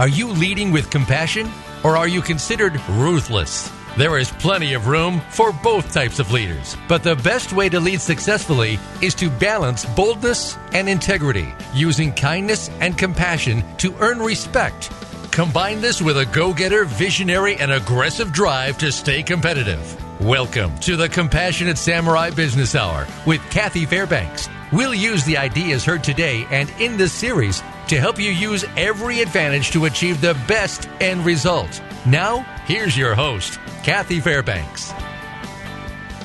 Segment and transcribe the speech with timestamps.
[0.00, 1.50] Are you leading with compassion
[1.84, 3.70] or are you considered ruthless?
[3.98, 7.78] There is plenty of room for both types of leaders, but the best way to
[7.78, 14.90] lead successfully is to balance boldness and integrity, using kindness and compassion to earn respect.
[15.32, 19.84] Combine this with a go getter, visionary, and aggressive drive to stay competitive.
[20.18, 24.48] Welcome to the Compassionate Samurai Business Hour with Kathy Fairbanks.
[24.72, 29.20] We'll use the ideas heard today and in this series to help you use every
[29.20, 31.82] advantage to achieve the best end result.
[32.06, 34.92] Now, here's your host, Kathy Fairbanks.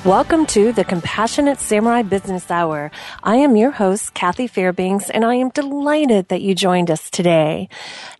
[0.05, 2.91] Welcome to the Compassionate Samurai Business Hour.
[3.23, 7.69] I am your host, Kathy Fairbanks, and I am delighted that you joined us today.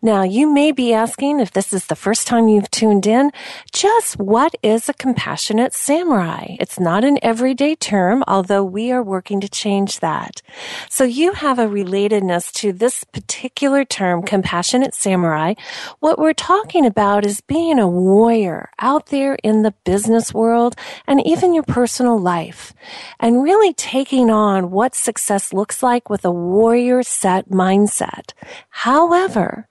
[0.02, 3.30] Now, you may be asking if this is the first time you've tuned in,
[3.72, 6.56] just what is a compassionate samurai?
[6.60, 10.42] It's not an everyday term, although we are working to change that.
[10.90, 15.54] So you have a relatedness to this particular term, compassionate samurai.
[16.00, 20.76] What we're talking about is being a warrior out there in the business world
[21.06, 22.74] and even your personal life
[23.20, 28.32] and really taking on what success looks like with a warrior set mindset.
[28.70, 29.68] However,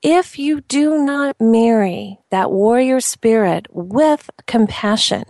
[0.00, 5.24] if you do not marry that warrior spirit with compassion,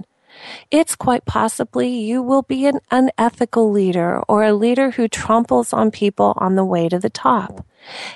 [0.71, 5.91] it's quite possibly you will be an unethical leader or a leader who tramples on
[5.91, 7.65] people on the way to the top.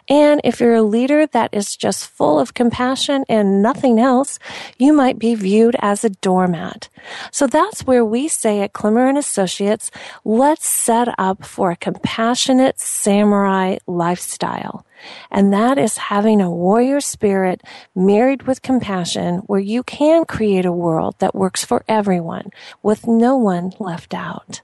[0.08, 4.38] And if you're a leader that is just full of compassion and nothing else,
[4.78, 6.88] you might be viewed as a doormat.
[7.30, 9.90] So that's where we say at Klemmer and Associates,
[10.24, 14.86] let's set up for a compassionate samurai lifestyle.
[15.30, 17.62] And that is having a warrior spirit
[17.94, 22.50] married with compassion where you can create a world that works for everyone
[22.82, 24.62] with no one left out.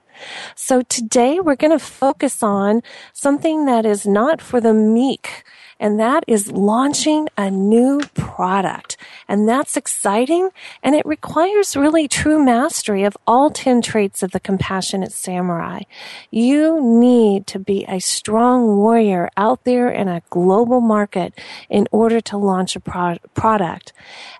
[0.55, 2.81] So today we're going to focus on
[3.13, 5.43] something that is not for the meek
[5.81, 8.95] and that is launching a new product.
[9.27, 10.51] And that's exciting,
[10.83, 15.81] and it requires really true mastery of all 10 traits of the compassionate samurai.
[16.29, 21.33] You need to be a strong warrior out there in a global market
[21.67, 23.91] in order to launch a pro- product.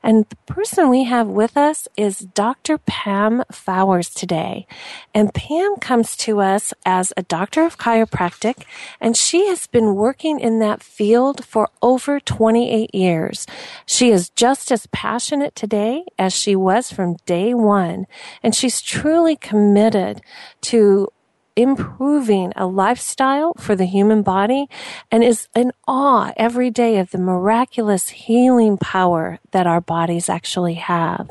[0.04, 2.78] And the person we have with us is Dr.
[2.78, 4.68] Pam Fowers today.
[5.14, 8.64] And Pam comes to us as a doctor of chiropractic,
[9.00, 13.48] and she has been working in that field for over 28 years.
[13.86, 18.08] She is just as passionate today as she was from day one,
[18.44, 20.22] and she's truly committed
[20.62, 21.08] to
[21.56, 24.68] improving a lifestyle for the human body
[25.12, 30.76] and is in awe every day of the miraculous healing power that our bodies actually
[30.76, 31.30] have.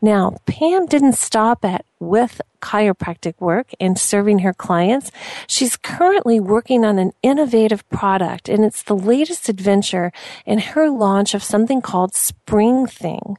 [0.00, 5.10] Now, Pam didn't stop at with chiropractic work and serving her clients.
[5.46, 10.12] She's currently working on an innovative product and it's the latest adventure
[10.46, 13.36] in her launch of something called Spring Thing.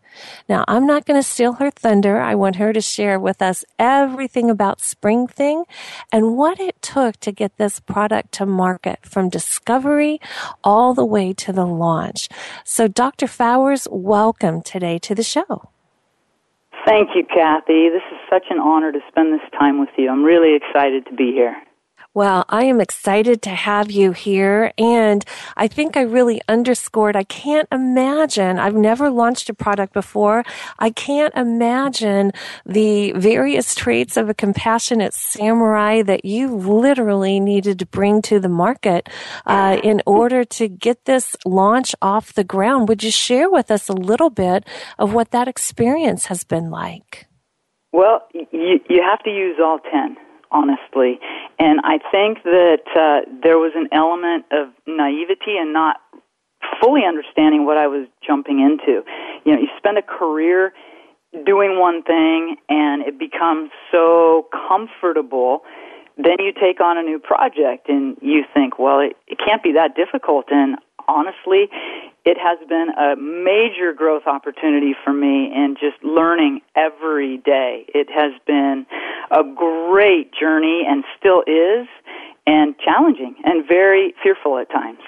[0.48, 2.20] Now, I'm not going to steal her thunder.
[2.20, 5.64] I want her to share with us everything about Spring Thing
[6.12, 10.20] and what it took to get this product to market from discovery
[10.64, 12.30] all the way to the launch.
[12.64, 13.28] So, Dr.
[13.28, 15.73] Fowers, welcome today to the show.
[16.86, 17.90] Thank you, Kathy.
[17.90, 20.10] This is such an honor to spend this time with you.
[20.10, 21.56] I'm really excited to be here.
[22.16, 24.72] Well, I am excited to have you here.
[24.78, 25.26] And
[25.58, 30.44] I think I really underscored, I can't imagine, I've never launched a product before.
[30.78, 32.32] I can't imagine
[32.68, 38.50] the various traits of a compassionate samurai that you literally needed to bring to the
[38.50, 39.10] market
[39.48, 42.90] uh, in order to get this launch off the ground.
[42.90, 44.68] Would you share with us a little bit
[45.00, 47.26] of what that experience has been like?
[47.92, 48.46] Well, you,
[48.88, 50.16] you have to use all 10
[50.54, 51.20] honestly.
[51.60, 55.98] And I think that uh, there was an element of naivety and not
[56.82, 59.04] fully understanding what I was jumping into.
[59.44, 60.74] You know, you spend a career
[61.46, 65.64] doing one thing and it becomes so comfortable
[66.16, 69.74] then you take on a new project and you think well it, it can't be
[69.74, 70.78] that difficult and
[71.08, 71.70] honestly,
[72.26, 77.86] it has been a major growth opportunity for me in just learning every day.
[77.90, 78.86] It has been
[79.32, 81.88] a great journey and still is
[82.46, 85.00] and challenging and very fearful at times.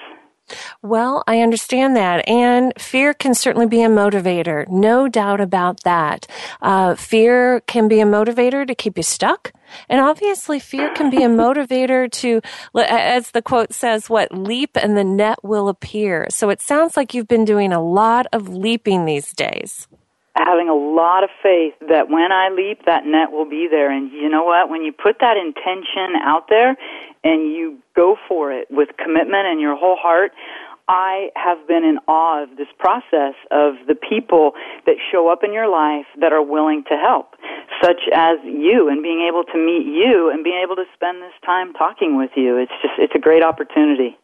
[0.86, 2.28] Well, I understand that.
[2.28, 4.68] And fear can certainly be a motivator.
[4.68, 6.28] No doubt about that.
[6.62, 9.52] Uh, fear can be a motivator to keep you stuck.
[9.88, 12.40] And obviously fear can be a motivator to,
[12.76, 16.28] as the quote says, what leap and the net will appear.
[16.30, 19.88] So it sounds like you've been doing a lot of leaping these days
[20.38, 23.90] having a lot of faith that when I leap, that net will be there.
[23.90, 24.68] And you know what?
[24.68, 26.76] When you put that intention out there
[27.24, 30.32] and you go for it with commitment and your whole heart,
[30.88, 34.52] I have been in awe of this process of the people
[34.86, 37.34] that show up in your life that are willing to help,
[37.82, 41.34] such as you, and being able to meet you and being able to spend this
[41.44, 42.56] time talking with you.
[42.58, 44.16] It's just, it's a great opportunity.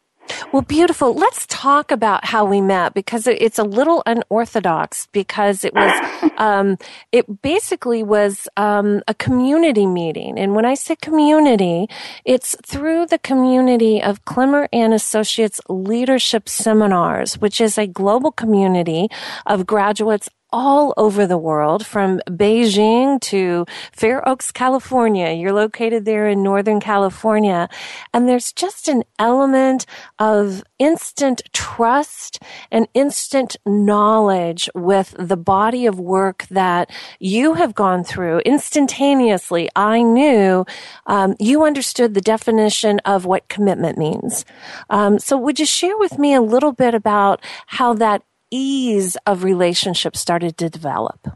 [0.53, 1.15] Well, beautiful.
[1.15, 6.79] Let's talk about how we met because it's a little unorthodox because it was, um,
[7.11, 10.39] it basically was um, a community meeting.
[10.39, 11.89] And when I say community,
[12.25, 19.09] it's through the community of Klemmer and Associates Leadership Seminars, which is a global community
[19.47, 25.31] of graduates all over the world, from Beijing to Fair Oaks, California.
[25.33, 27.69] You're located there in Northern California.
[28.13, 29.87] And there's just an element
[30.19, 32.39] of instant trust
[32.71, 39.71] and instant knowledge with the body of work that you have gone through instantaneously.
[39.75, 40.67] I knew
[41.07, 44.45] um, you understood the definition of what commitment means.
[44.91, 48.23] Um, so would you share with me a little bit about how that
[48.53, 51.27] ease of relationship started to develop?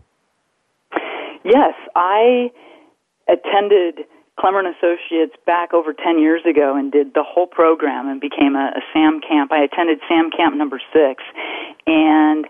[1.45, 2.51] Yes, I
[3.29, 4.07] attended
[4.39, 8.55] Klemmer and Associates back over 10 years ago and did the whole program and became
[8.55, 9.51] a, a SAM camp.
[9.51, 11.23] I attended SAM camp number six
[11.87, 12.47] and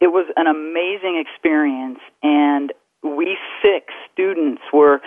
[0.00, 2.72] it was an amazing experience and
[3.02, 5.00] we six students were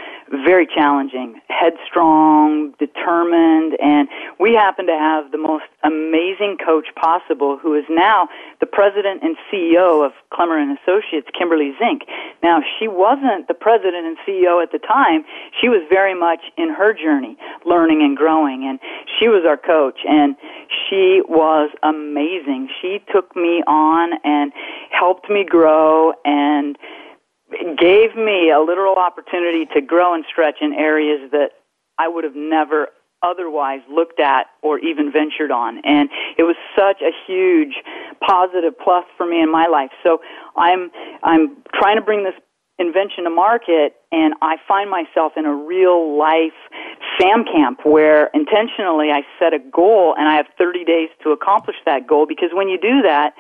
[0.45, 4.07] very challenging, headstrong, determined, and
[4.39, 8.29] we happened to have the most amazing coach possible who is now
[8.61, 12.03] the president and CEO of Klemmer and Associates, Kimberly Zink.
[12.41, 15.25] Now, she wasn't the president and CEO at the time.
[15.59, 18.79] She was very much in her journey, learning and growing, and
[19.19, 20.38] she was our coach, and
[20.69, 22.69] she was amazing.
[22.81, 24.53] She took me on and
[24.91, 26.77] helped me grow and
[27.51, 31.51] gave me a literal opportunity to grow and stretch in areas that
[31.98, 32.88] I would have never
[33.24, 35.80] otherwise looked at or even ventured on.
[35.86, 37.75] And it was such a huge
[38.25, 39.92] positive plus for me in my life.
[40.03, 40.21] So
[40.57, 40.89] I'm,
[41.24, 42.33] I'm trying to bring this
[42.80, 46.57] invention to market and I find myself in a real life
[47.19, 51.75] SAM camp where intentionally I set a goal and I have 30 days to accomplish
[51.86, 53.33] that goal because when you do that,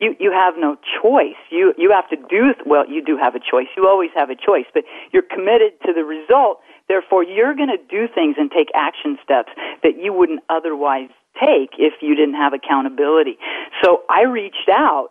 [0.00, 1.38] you you have no choice.
[1.50, 2.88] You you have to do well.
[2.88, 3.66] You do have a choice.
[3.76, 6.60] You always have a choice, but you're committed to the result.
[6.88, 9.50] Therefore, you're going to do things and take action steps
[9.82, 11.08] that you wouldn't otherwise
[11.40, 13.38] take if you didn't have accountability.
[13.82, 15.10] So I reached out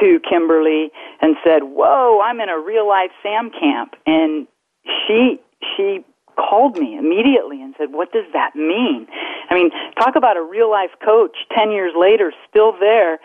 [0.00, 0.90] to Kimberly
[1.20, 4.46] and said, "Whoa, I'm in a real life Sam camp," and
[5.06, 5.40] she
[5.76, 6.04] she
[6.36, 9.06] called me immediately and said, "What does that mean?"
[9.48, 13.20] I mean, talk about a real life coach 10 years later still there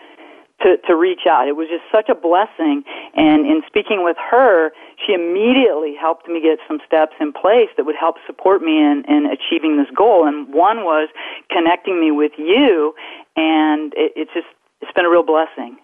[0.62, 1.48] to, to reach out.
[1.48, 2.84] It was just such a blessing.
[3.14, 4.70] And in speaking with her,
[5.04, 9.04] she immediately helped me get some steps in place that would help support me in,
[9.08, 10.26] in achieving this goal.
[10.26, 11.08] And one was
[11.50, 12.94] connecting me with you,
[13.36, 14.46] and it, it's just,
[14.80, 15.76] it's been a real blessing.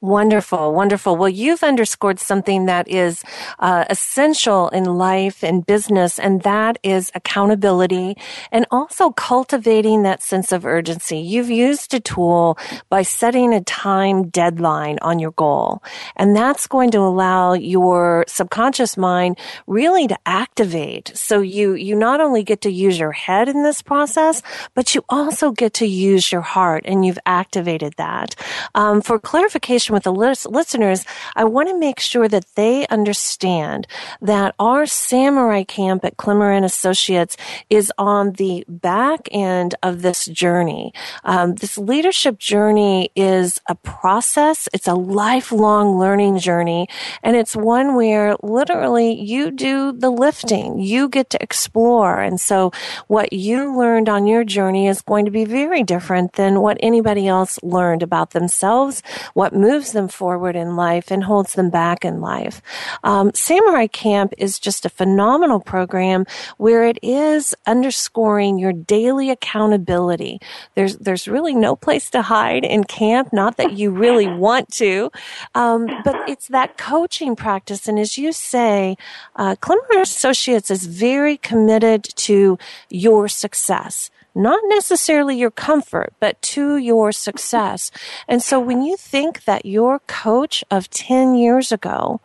[0.00, 1.16] Wonderful, wonderful.
[1.16, 3.24] Well, you've underscored something that is
[3.58, 8.16] uh, essential in life and business, and that is accountability
[8.52, 11.18] and also cultivating that sense of urgency.
[11.18, 12.58] You've used a tool
[12.88, 15.82] by setting a time deadline on your goal,
[16.14, 21.10] and that's going to allow your subconscious mind really to activate.
[21.16, 24.42] So you, you not only get to use your head in this process,
[24.74, 28.36] but you also get to use your heart, and you've activated that.
[28.76, 31.04] Um, for clarification, with the listeners,
[31.36, 33.86] I want to make sure that they understand
[34.22, 37.36] that our samurai camp at Klemmer and Associates
[37.68, 40.94] is on the back end of this journey.
[41.22, 44.70] Um, this leadership journey is a process.
[44.72, 46.88] It's a lifelong learning journey,
[47.22, 50.80] and it's one where literally you do the lifting.
[50.80, 52.72] You get to explore, and so
[53.08, 57.28] what you learned on your journey is going to be very different than what anybody
[57.28, 59.02] else learned about themselves,
[59.34, 62.62] what moves them forward in life and holds them back in life.
[63.04, 66.24] Um, Samurai Camp is just a phenomenal program
[66.56, 70.40] where it is underscoring your daily accountability.
[70.74, 73.32] There's there's really no place to hide in camp.
[73.32, 75.10] Not that you really want to,
[75.54, 77.88] um, but it's that coaching practice.
[77.88, 78.96] And as you say,
[79.36, 86.76] uh, Klemmer Associates is very committed to your success not necessarily your comfort, but to
[86.76, 87.90] your success.
[88.28, 92.20] And so when you think that your coach of 10 years ago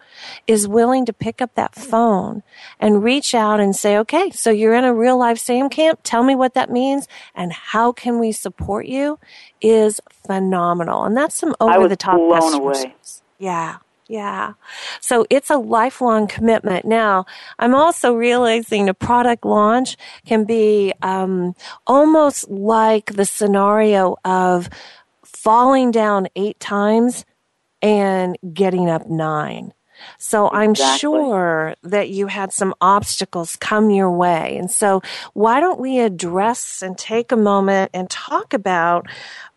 [0.48, 2.44] is willing to pick up that phone
[2.80, 6.00] and reach out and say, okay, so you're in a real life SAM camp.
[6.04, 9.20] Tell me what that means and how can we support you
[9.62, 11.04] is phenomenal.
[11.04, 12.96] And that's some over the top blown away.
[13.40, 13.78] Yeah.
[14.08, 14.54] Yeah.
[15.00, 16.86] So it's a lifelong commitment.
[16.86, 17.26] Now,
[17.58, 21.56] I'm also realizing a product launch can be um,
[21.88, 24.70] almost like the scenario of
[25.24, 27.26] falling down eight times
[27.82, 29.74] and getting up nine.
[30.18, 31.00] So I'm exactly.
[31.00, 34.58] sure that you had some obstacles come your way.
[34.58, 35.02] And so
[35.34, 39.08] why don't we address and take a moment and talk about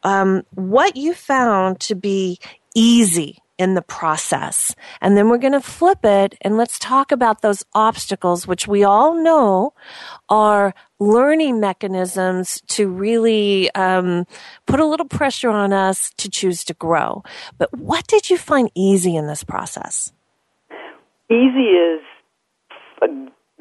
[0.02, 2.38] um, what you found to be
[2.74, 4.74] easy in the process.
[5.00, 8.84] And then we're going to flip it and let's talk about those obstacles, which we
[8.84, 9.72] all know
[10.28, 14.26] are learning mechanisms to really um,
[14.66, 17.22] put a little pressure on us to choose to grow.
[17.58, 20.12] But what did you find easy in this process?
[21.30, 22.00] Easy is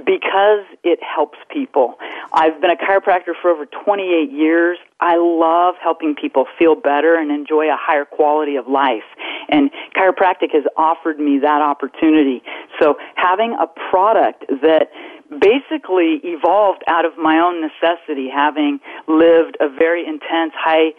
[0.06, 1.96] because it helps people.
[2.34, 4.78] I've been a chiropractor for over 28 years.
[5.00, 9.04] I love helping people feel better and enjoy a higher quality of life.
[9.50, 12.42] And chiropractic has offered me that opportunity.
[12.80, 14.90] So having a product that
[15.30, 20.94] basically evolved out of my own necessity, having lived a very intense, high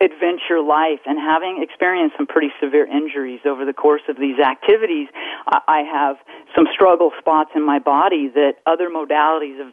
[0.00, 5.08] adventure life and having experienced some pretty severe injuries over the course of these activities,
[5.46, 6.16] I have
[6.54, 9.72] some struggle spots in my body that other modalities have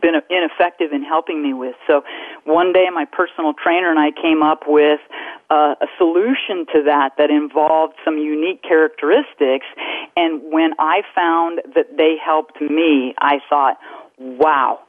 [0.00, 1.74] been ineffective in helping me with.
[1.86, 2.02] So
[2.44, 5.00] one day my personal trainer and I came up with
[5.50, 9.66] a, solution to that that involved some unique characteristics
[10.16, 13.78] and when I found that they helped me, I thought,
[14.18, 14.80] wow,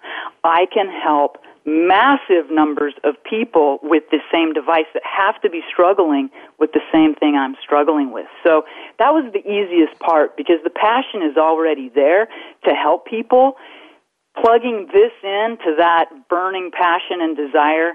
[0.44, 5.62] I can help massive numbers of people with the same device that have to be
[5.72, 6.30] struggling
[6.60, 8.28] with the same thing I'm struggling with.
[8.44, 8.66] So
[9.00, 12.28] that was the easiest part because the passion is already there
[12.66, 13.58] to help people.
[14.40, 17.94] Plugging this in to that burning passion and desire,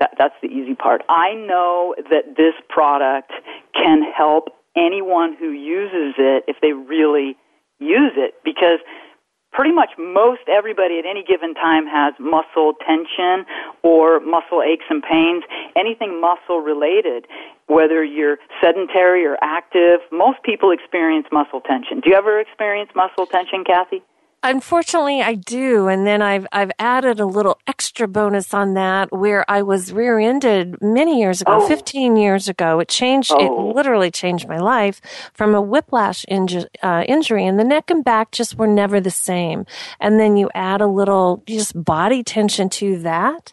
[0.00, 1.02] that, that's the easy part.
[1.08, 3.30] I know that this product
[3.74, 7.36] can help anyone who uses it if they really
[7.78, 8.80] use it because
[9.56, 13.48] pretty much most everybody at any given time has muscle tension
[13.82, 15.42] or muscle aches and pains,
[15.74, 17.26] anything muscle related.
[17.66, 22.00] Whether you're sedentary or active, most people experience muscle tension.
[22.00, 24.04] Do you ever experience muscle tension, Kathy?
[24.42, 29.44] Unfortunately, I do, and then I've I've added a little extra bonus on that where
[29.50, 31.68] I was rear-ended many years ago, oh.
[31.68, 32.78] 15 years ago.
[32.78, 33.32] It changed.
[33.34, 33.40] Oh.
[33.44, 35.00] It literally changed my life
[35.34, 39.10] from a whiplash inju- uh, injury, and the neck and back just were never the
[39.10, 39.66] same.
[39.98, 43.52] And then you add a little just body tension to that.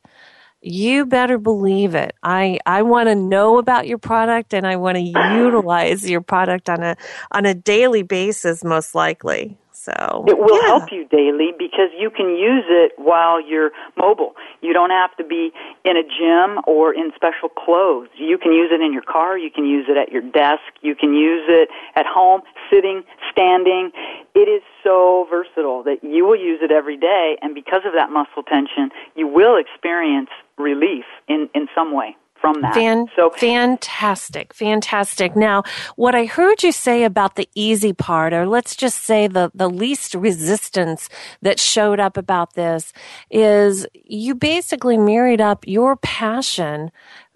[0.61, 2.15] You better believe it.
[2.23, 6.69] I, I want to know about your product and I want to utilize your product
[6.69, 6.95] on a,
[7.33, 9.57] on a daily basis, most likely.
[9.83, 10.67] So it will yeah.
[10.67, 14.33] help you daily because you can use it while you're mobile.
[14.61, 15.51] You don't have to be
[15.83, 18.07] in a gym or in special clothes.
[18.15, 19.37] You can use it in your car.
[19.37, 20.63] You can use it at your desk.
[20.81, 23.91] You can use it at home, sitting, standing.
[24.33, 28.09] It is so versatile that you will use it every day, and because of that
[28.09, 32.73] muscle tension, you will experience relief in in some way from that.
[32.73, 35.33] Fan- so fantastic, fantastic.
[35.33, 35.63] Now,
[35.95, 39.69] what I heard you say about the easy part, or let's just say the the
[39.69, 41.07] least resistance
[41.41, 42.91] that showed up about this,
[43.31, 46.91] is you basically married up your passion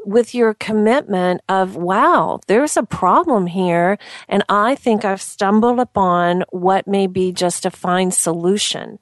[0.06, 3.98] with your commitment of, wow, there's a problem here.
[4.28, 9.00] And I think I've stumbled upon what may be just a fine solution.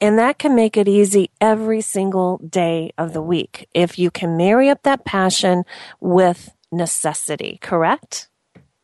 [0.00, 4.36] And that can make it easy every single day of the week if you can
[4.36, 5.64] marry up that passion
[6.00, 8.28] with necessity, correct?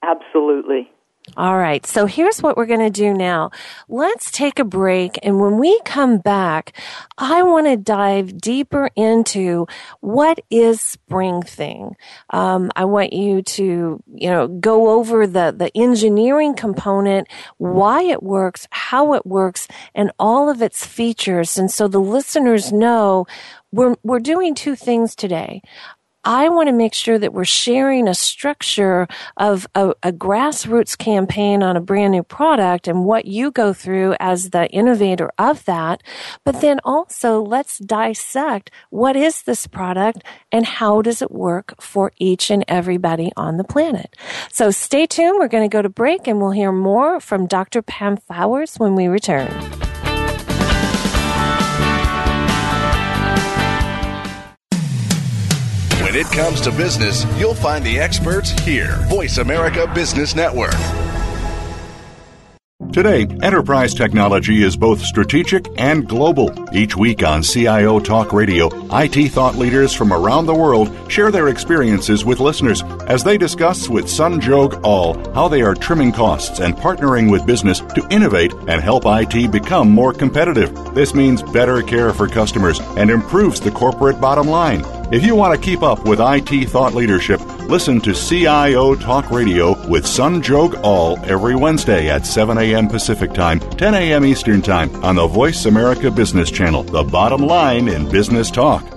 [0.02, 0.90] Absolutely.
[1.37, 1.85] All right.
[1.85, 3.50] So here's what we're going to do now.
[3.88, 5.19] Let's take a break.
[5.23, 6.76] And when we come back,
[7.19, 9.67] I want to dive deeper into
[10.00, 11.97] what is Spring Thing.
[12.31, 17.26] Um, I want you to, you know, go over the, the engineering component,
[17.59, 21.59] why it works, how it works, and all of its features.
[21.59, 23.26] And so the listeners know
[23.73, 25.62] we're, we're doing two things today.
[26.25, 31.62] I want to make sure that we're sharing a structure of a, a grassroots campaign
[31.62, 36.02] on a brand new product and what you go through as the innovator of that.
[36.45, 42.12] But then also let's dissect what is this product and how does it work for
[42.19, 44.16] each and everybody on the planet.
[44.50, 45.38] So stay tuned.
[45.38, 47.83] We're going to go to break and we'll hear more from Dr.
[47.83, 49.49] Pam Flowers when we return.
[56.14, 58.99] When it comes to business, you'll find the experts here.
[59.09, 60.76] Voice America Business Network.
[62.92, 66.54] Today, enterprise technology is both strategic and global.
[66.73, 71.49] Each week on CIO Talk Radio, IT thought leaders from around the world share their
[71.49, 76.76] experiences with listeners as they discuss with Sanjog Aul how they are trimming costs and
[76.76, 80.94] partnering with business to innovate and help IT become more competitive.
[80.94, 84.85] This means better care for customers and improves the corporate bottom line.
[85.12, 89.73] If you want to keep up with IT thought leadership, listen to CIO Talk Radio
[89.87, 92.88] with Sanjog Aul every Wednesday at 7 a.m.
[92.88, 94.25] Pacific Time, 10 a.m.
[94.25, 98.94] Eastern Time on the Voice America Business Channel, the bottom line in business talk.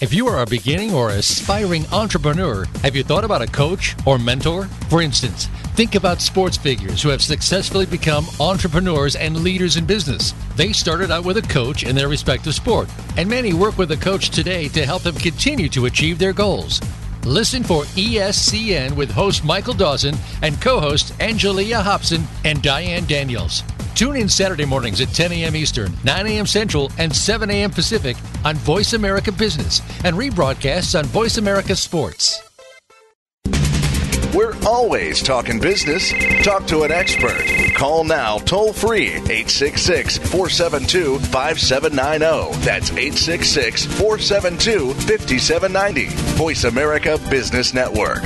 [0.00, 4.18] If you are a beginning or aspiring entrepreneur, have you thought about a coach or
[4.18, 4.64] mentor?
[4.88, 5.44] For instance,
[5.76, 10.32] think about sports figures who have successfully become entrepreneurs and leaders in business.
[10.56, 12.88] They started out with a coach in their respective sport,
[13.18, 16.80] and many work with a coach today to help them continue to achieve their goals.
[17.26, 23.62] Listen for ESCN with host Michael Dawson and co host Angelia Hobson and Diane Daniels.
[23.94, 25.56] Tune in Saturday mornings at 10 a.m.
[25.56, 26.46] Eastern, 9 a.m.
[26.46, 27.70] Central, and 7 a.m.
[27.70, 32.42] Pacific on Voice America Business and rebroadcasts on Voice America Sports.
[34.32, 36.12] We're always talking business.
[36.44, 37.44] Talk to an expert.
[37.74, 42.64] Call now toll free 866 472 5790.
[42.64, 46.06] That's 866 472 5790.
[46.36, 48.22] Voice America Business Network.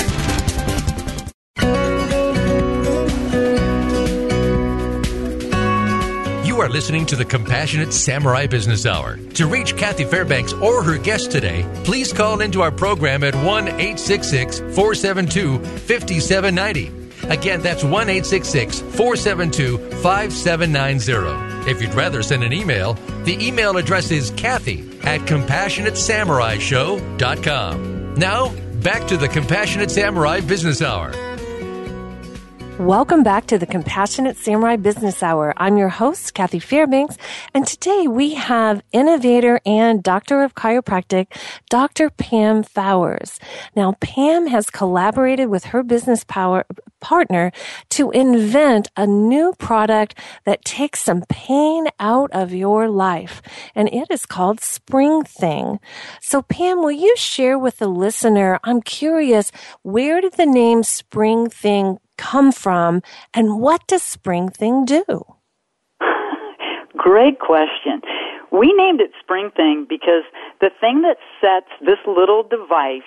[6.65, 9.19] Are listening to the Compassionate Samurai Business Hour.
[9.35, 13.69] To reach Kathy Fairbanks or her guest today, please call into our program at 1
[13.69, 16.91] 866 472 5790.
[17.29, 21.71] Again, that's 1 866 472 5790.
[21.71, 22.95] If you'd rather send an email,
[23.25, 28.15] the email address is Kathy at CompassionateSamuraiShow.com.
[28.15, 31.13] Now, back to the Compassionate Samurai Business Hour.
[32.81, 35.55] Welcome back to the Compassionate Samurai Business Hour.
[35.57, 37.17] I'm your host, Kathy Fairbanks,
[37.55, 41.29] and today we have innovator and doctor of chiropractic,
[41.71, 42.11] Dr.
[42.11, 43.39] Pam Fowers.
[43.77, 46.67] Now, Pam has collaborated with her business power,
[47.01, 47.53] partner
[47.91, 53.41] to invent a new product that takes some pain out of your life,
[53.77, 55.79] and it is called Spring Thing.
[56.21, 58.59] So, Pam, will you share with the listener?
[58.65, 64.85] I'm curious, where did the name Spring Thing come from and what does Spring Thing
[64.85, 65.25] do?
[66.97, 68.01] Great question.
[68.51, 70.23] We named it Spring Thing because
[70.61, 73.03] the thing that sets this little device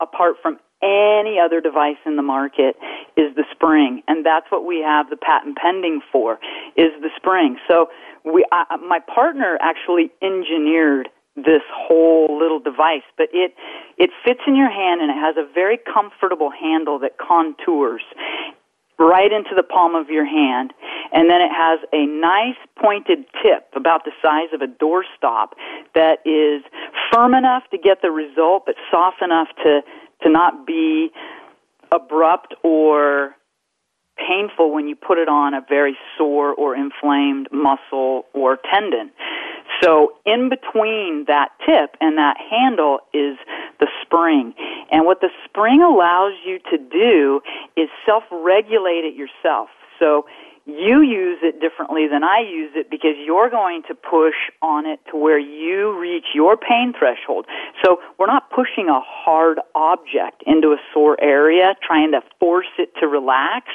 [0.00, 2.76] apart from any other device in the market
[3.16, 6.40] is the spring, and that's what we have the patent pending for
[6.76, 7.56] is the spring.
[7.68, 7.86] So
[8.24, 13.54] we, I, my partner actually engineered this whole little device, but it
[13.98, 18.02] it fits in your hand and it has a very comfortable handle that contours
[18.98, 20.72] right into the palm of your hand,
[21.12, 25.52] and then it has a nice pointed tip about the size of a doorstop
[25.94, 26.62] that is
[27.12, 29.80] firm enough to get the result, but soft enough to
[30.22, 31.10] to not be
[31.90, 33.34] abrupt or
[34.16, 39.10] painful when you put it on a very sore or inflamed muscle or tendon.
[39.82, 43.36] So in between that tip and that handle is
[43.80, 44.54] the spring.
[44.90, 47.40] And what the spring allows you to do
[47.76, 49.70] is self-regulate it yourself.
[49.98, 50.26] So
[50.64, 55.00] you use it differently than I use it because you're going to push on it
[55.10, 57.46] to where you reach your pain threshold.
[57.84, 62.90] So we're not pushing a hard object into a sore area, trying to force it
[63.00, 63.66] to relax.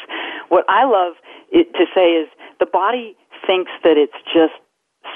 [0.50, 1.16] What I love
[1.52, 4.54] it to say is the body thinks that it's just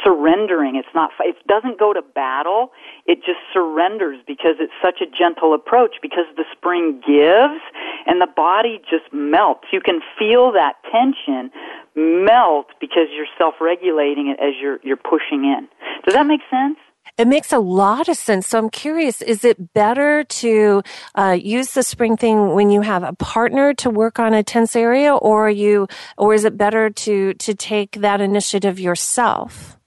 [0.03, 0.75] surrendering.
[0.75, 2.71] It's not, it doesn't go to battle.
[3.05, 7.61] It just surrenders because it's such a gentle approach because the spring gives
[8.05, 9.67] and the body just melts.
[9.71, 11.51] You can feel that tension
[11.95, 15.67] melt because you're self-regulating it as you're, you're pushing in.
[16.05, 16.77] Does that make sense?
[17.17, 18.47] It makes a lot of sense.
[18.47, 20.81] So I'm curious, is it better to
[21.15, 24.75] uh, use the spring thing when you have a partner to work on a tense
[24.75, 29.77] area or you, or is it better to, to take that initiative yourself?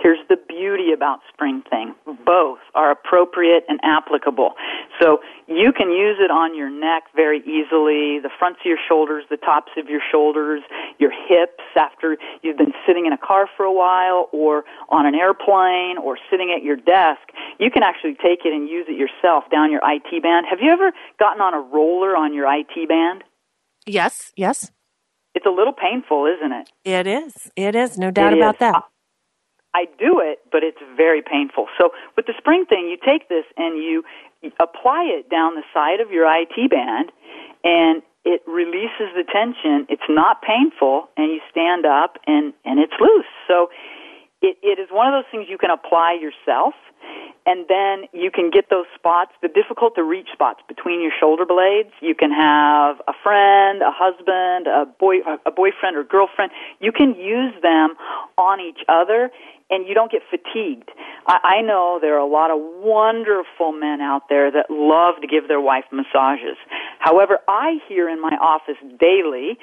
[0.00, 1.92] Here's the beauty about Spring Thing.
[2.24, 4.54] Both are appropriate and applicable.
[5.00, 9.24] So you can use it on your neck very easily, the fronts of your shoulders,
[9.28, 10.62] the tops of your shoulders,
[11.00, 15.16] your hips after you've been sitting in a car for a while or on an
[15.16, 17.20] airplane or sitting at your desk.
[17.58, 20.46] You can actually take it and use it yourself down your IT band.
[20.48, 23.24] Have you ever gotten on a roller on your IT band?
[23.84, 24.70] Yes, yes.
[25.34, 26.70] It's a little painful, isn't it?
[26.84, 27.50] It is.
[27.56, 27.98] It is.
[27.98, 28.58] No doubt It about is.
[28.60, 28.82] that.
[29.74, 31.66] I do it, but it's very painful.
[31.78, 34.02] So with the spring thing, you take this and you
[34.60, 37.12] apply it down the side of your IT band,
[37.64, 39.86] and it releases the tension.
[39.88, 43.30] It's not painful, and you stand up and and it's loose.
[43.46, 43.68] So
[44.40, 46.74] it, it is one of those things you can apply yourself,
[47.46, 51.44] and then you can get those spots, the difficult to reach spots between your shoulder
[51.44, 51.90] blades.
[52.00, 56.52] You can have a friend, a husband, a boy, a boyfriend or girlfriend.
[56.80, 57.94] You can use them
[58.36, 59.30] on each other,
[59.70, 60.90] and you don't get fatigued.
[61.26, 65.28] I, I know there are a lot of wonderful men out there that love to
[65.28, 66.56] give their wife massages.
[66.98, 69.58] However, I hear in my office daily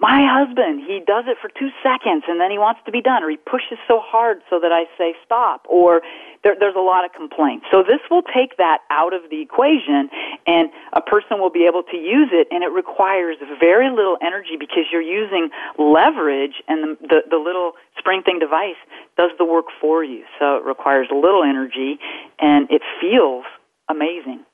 [0.00, 3.24] my husband, he does it for two seconds and then he wants to be done,
[3.24, 6.02] or he pushes so hard so that I say stop, or
[6.44, 7.66] there, there's a lot of complaints.
[7.72, 10.08] So this will take that out of the equation
[10.46, 14.54] and a person will be able to use it and it requires very little energy
[14.54, 18.78] because you're using leverage and the, the, the little spring thing device
[19.16, 20.22] does the work for you.
[20.38, 21.98] So it requires little energy
[22.38, 23.44] and it feels
[23.90, 24.46] amazing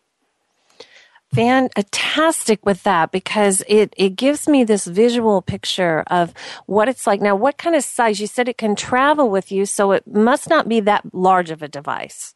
[1.35, 6.33] fantastic with that because it, it gives me this visual picture of
[6.67, 7.21] what it's like.
[7.21, 8.21] Now, what kind of size?
[8.21, 11.63] You said it can travel with you, so it must not be that large of
[11.63, 12.35] a device.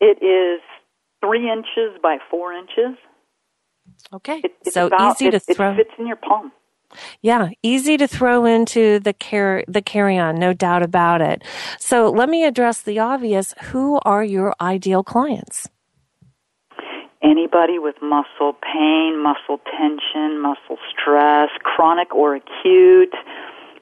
[0.00, 0.60] It is
[1.24, 2.98] three inches by four inches.
[4.12, 4.42] Okay.
[4.44, 5.72] It, so about, easy to it, throw.
[5.72, 6.52] It fits in your palm.
[7.20, 11.44] Yeah, easy to throw into the car the carry-on, no doubt about it.
[11.78, 13.54] So let me address the obvious.
[13.64, 15.68] Who are your ideal clients?
[17.22, 23.14] Anybody with muscle pain, muscle tension, muscle stress, chronic or acute,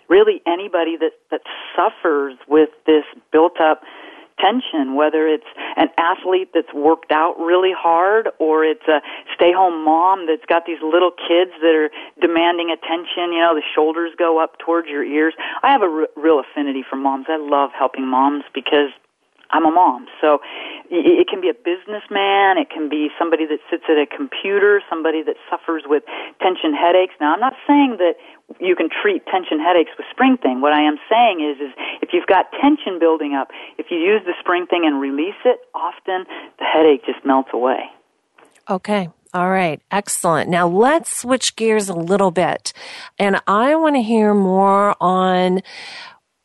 [0.09, 1.43] really anybody that, that
[1.75, 3.83] suffers with this built up
[4.39, 5.47] tension, whether it's
[5.77, 9.01] an athlete that's worked out really hard or it's a
[9.35, 13.63] stay home mom that's got these little kids that are demanding attention, you know, the
[13.75, 15.35] shoulders go up towards your ears.
[15.63, 17.27] I have a r- real affinity for moms.
[17.29, 18.91] I love helping moms because
[19.51, 20.07] I'm a mom.
[20.21, 20.41] So
[20.91, 25.23] it can be a businessman, it can be somebody that sits at a computer, somebody
[25.23, 26.05] that suffers with
[26.41, 27.15] tension headaches.
[27.21, 28.15] Now, I'm not saying that
[28.61, 30.61] you can treat tension headaches with spring thing.
[30.61, 34.23] What I am saying is is if you've got tension building up, if you use
[34.25, 36.25] the spring thing and release it, often
[36.59, 37.91] the headache just melts away.
[38.69, 39.09] Okay.
[39.35, 39.83] All right.
[39.91, 40.49] Excellent.
[40.49, 42.73] Now let's switch gears a little bit.
[43.19, 45.61] And I want to hear more on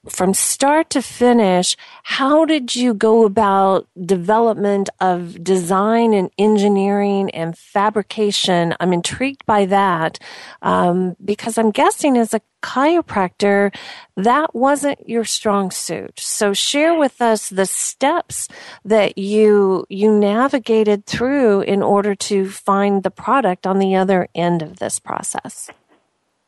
[0.09, 7.57] from start to finish, how did you go about development of design and engineering and
[7.57, 8.73] fabrication?
[8.79, 10.17] I'm intrigued by that
[10.61, 13.75] um, because I'm guessing as a chiropractor,
[14.15, 16.19] that wasn't your strong suit.
[16.19, 18.47] So share with us the steps
[18.85, 24.61] that you you navigated through in order to find the product on the other end
[24.61, 25.69] of this process.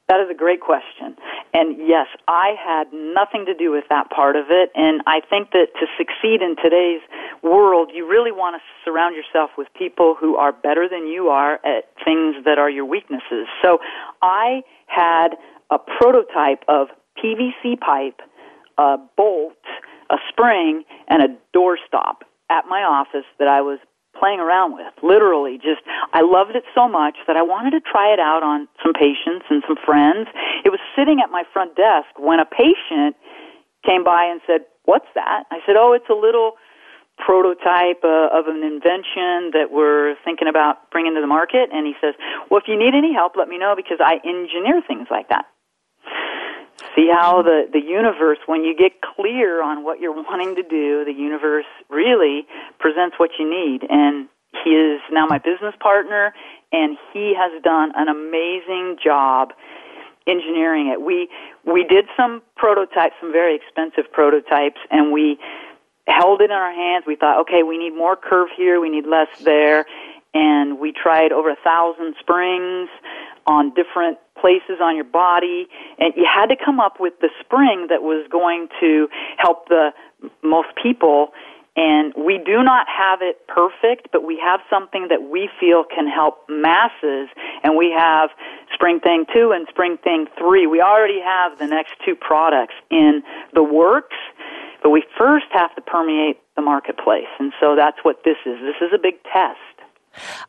[0.07, 1.15] That is a great question.
[1.53, 4.71] And yes, I had nothing to do with that part of it.
[4.73, 7.01] And I think that to succeed in today's
[7.43, 11.55] world, you really want to surround yourself with people who are better than you are
[11.63, 13.45] at things that are your weaknesses.
[13.61, 13.77] So
[14.21, 15.35] I had
[15.69, 16.87] a prototype of
[17.23, 18.21] PVC pipe,
[18.79, 19.53] a bolt,
[20.09, 23.79] a spring, and a doorstop at my office that I was
[24.23, 24.95] playing around with.
[25.03, 25.83] Literally, just
[26.15, 29.43] I loved it so much that I wanted to try it out on some patients
[29.51, 30.31] and some friends.
[30.63, 33.19] It was sitting at my front desk when a patient
[33.83, 36.55] came by and said, "What's that?" I said, "Oh, it's a little
[37.19, 41.93] prototype uh, of an invention that we're thinking about bringing to the market." And he
[41.99, 42.15] says,
[42.47, 45.51] "Well, if you need any help, let me know because I engineer things like that."
[46.95, 51.03] See how the, the universe, when you get clear on what you're wanting to do,
[51.05, 52.45] the universe really
[52.79, 53.81] presents what you need.
[53.89, 54.29] And
[54.63, 56.33] he is now my business partner,
[56.71, 59.53] and he has done an amazing job
[60.27, 61.01] engineering it.
[61.01, 61.29] We
[61.65, 65.39] we did some prototypes, some very expensive prototypes, and we
[66.07, 67.05] held it in our hands.
[67.07, 69.85] We thought, okay, we need more curve here, we need less there,
[70.33, 72.89] and we tried over a thousand springs
[73.45, 75.67] on different places on your body
[75.99, 79.91] and you had to come up with the spring that was going to help the
[80.41, 81.31] most people
[81.75, 86.07] and we do not have it perfect, but we have something that we feel can
[86.07, 87.29] help masses.
[87.63, 88.29] And we have
[88.73, 90.67] Spring Thing 2 and Spring Thing 3.
[90.67, 94.15] We already have the next two products in the works
[94.83, 97.31] But we first have to permeate the marketplace.
[97.39, 98.59] And so that's what this is.
[98.59, 99.57] This is a big test.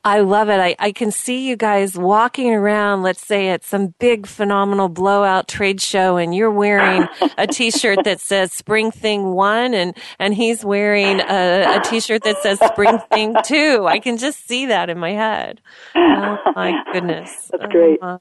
[0.05, 0.61] I love it.
[0.61, 5.49] I, I can see you guys walking around, let's say at some big phenomenal blowout
[5.49, 7.07] trade show and you're wearing
[7.39, 12.39] a t-shirt that says Spring Thing 1 and, and he's wearing a a t-shirt that
[12.39, 13.87] says Spring Thing 2.
[13.87, 15.61] I can just see that in my head.
[15.95, 17.51] Oh my goodness.
[17.59, 17.99] That's great.
[18.03, 18.19] Uh,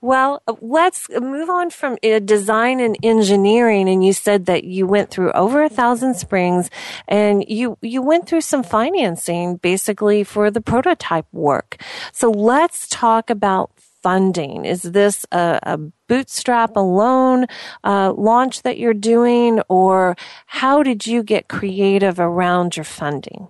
[0.00, 3.88] well, let's move on from uh, design and engineering.
[3.88, 6.70] And you said that you went through over a thousand springs
[7.08, 11.82] and you, you went through some financing basically for the prototype work.
[12.12, 13.70] So let's talk about
[14.02, 14.64] funding.
[14.64, 17.46] Is this a, a bootstrap, a loan
[17.84, 23.48] uh, launch that you're doing, or how did you get creative around your funding?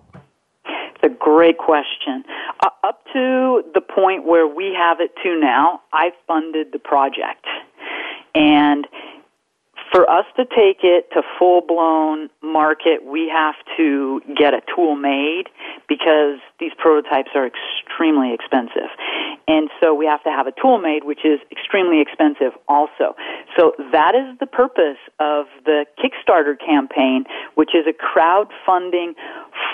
[1.03, 2.23] A great question.
[2.59, 7.45] Uh, up to the point where we have it to now, I funded the project.
[8.35, 8.87] And
[9.91, 14.95] for us to take it to full blown market, we have to get a tool
[14.95, 15.45] made
[15.87, 18.89] because these prototypes are extremely expensive.
[19.47, 23.15] And so we have to have a tool made, which is extremely expensive also.
[23.57, 27.25] So that is the purpose of the Kickstarter campaign,
[27.55, 29.15] which is a crowdfunding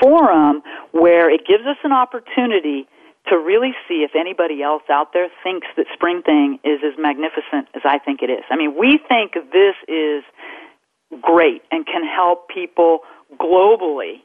[0.01, 2.88] forum where it gives us an opportunity
[3.29, 7.67] to really see if anybody else out there thinks that Spring Thing is as magnificent
[7.75, 8.43] as I think it is.
[8.49, 10.23] I mean, we think this is
[11.21, 12.99] great and can help people
[13.39, 14.21] globally.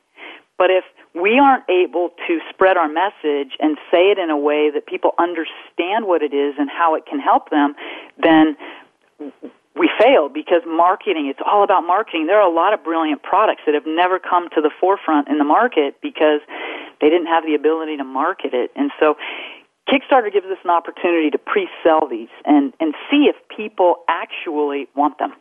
[0.59, 0.85] But if
[1.15, 5.13] we aren't able to spread our message and say it in a way that people
[5.19, 7.75] understand what it is and how it can help them,
[8.23, 8.57] then
[9.75, 12.27] we fail because marketing, it's all about marketing.
[12.27, 15.39] There are a lot of brilliant products that have never come to the forefront in
[15.39, 16.41] the market because
[17.01, 18.71] they didn't have the ability to market it.
[18.77, 19.17] And so
[19.89, 25.19] Kickstarter gives us an opportunity to pre-sell these and, and see if people actually want
[25.19, 25.33] them.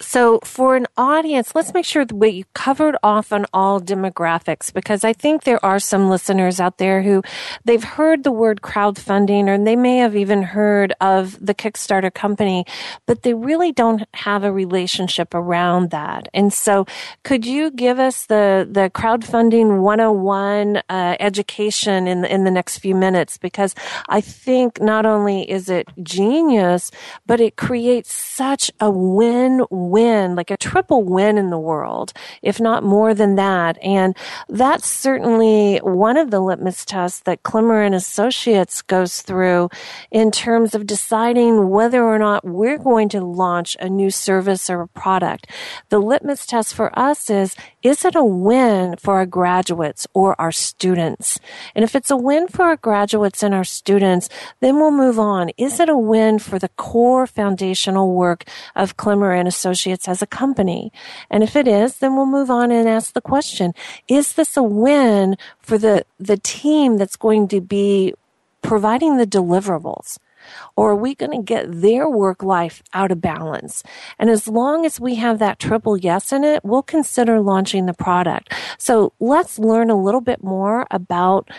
[0.00, 5.04] So, for an audience, let's make sure that we covered off on all demographics because
[5.04, 7.22] I think there are some listeners out there who
[7.64, 12.66] they've heard the word crowdfunding or they may have even heard of the Kickstarter company,
[13.06, 16.28] but they really don't have a relationship around that.
[16.34, 16.84] And so,
[17.22, 22.94] could you give us the the crowdfunding 101 uh, education in in the next few
[22.94, 23.38] minutes?
[23.38, 23.74] Because
[24.10, 26.90] I think not only is it genius,
[27.26, 32.60] but it creates such a win win, like a triple win in the world, if
[32.60, 33.78] not more than that.
[33.82, 34.16] And
[34.48, 39.70] that's certainly one of the litmus tests that Klemmer and Associates goes through
[40.10, 44.82] in terms of deciding whether or not we're going to launch a new service or
[44.82, 45.46] a product.
[45.88, 50.52] The litmus test for us is, is it a win for our graduates or our
[50.52, 51.38] students?
[51.74, 54.28] And if it's a win for our graduates and our students,
[54.60, 55.50] then we'll move on.
[55.56, 58.44] Is it a win for the core foundational work
[58.74, 59.75] of Klemmer and Associates?
[59.76, 60.90] Associates as a company?
[61.30, 63.74] And if it is, then we'll move on and ask the question,
[64.08, 68.14] is this a win for the, the team that's going to be
[68.62, 70.18] providing the deliverables?
[70.76, 73.82] Or are we going to get their work life out of balance?
[74.18, 77.94] And as long as we have that triple yes in it, we'll consider launching the
[77.94, 78.54] product.
[78.78, 81.50] So let's learn a little bit more about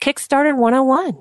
[0.00, 1.20] Kickstarter 101.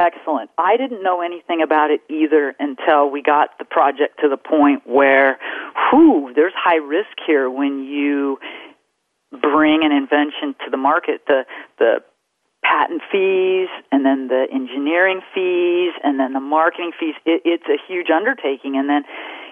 [0.00, 0.50] Excellent.
[0.56, 4.86] I didn't know anything about it either until we got the project to the point
[4.86, 5.38] where,
[5.90, 8.38] whew, there's high risk here when you
[9.30, 11.20] bring an invention to the market.
[11.26, 11.44] The
[11.78, 11.96] the
[12.64, 17.14] patent fees and then the engineering fees and then the marketing fees.
[17.26, 19.04] It, it's a huge undertaking, and then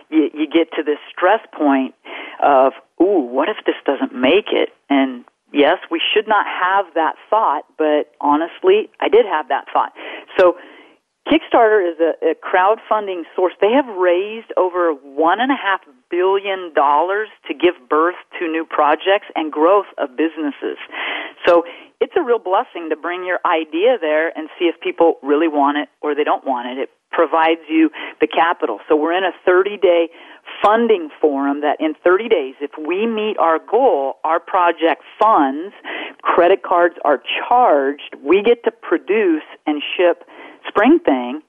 [0.08, 1.94] you, you get to this stress point
[2.42, 4.70] of, ooh, what if this doesn't make it?
[4.88, 9.92] And yes, we should not have that thought, but honestly, I did have that thought.
[10.38, 10.56] So,
[11.28, 13.52] Kickstarter is a, a crowdfunding source.
[13.60, 15.80] They have raised over one and a half
[16.10, 20.78] billion dollars to give birth to new projects and growth of businesses.
[21.46, 21.64] So
[22.00, 25.76] it's a real blessing to bring your idea there and see if people really want
[25.76, 26.82] it or they don't want it.
[26.82, 28.80] It provides you the capital.
[28.88, 30.08] So we're in a 30 day
[30.62, 35.74] funding forum that in 30 days, if we meet our goal, our project funds,
[36.22, 40.24] credit cards are charged, we get to produce and ship
[40.68, 41.42] Spring Thing.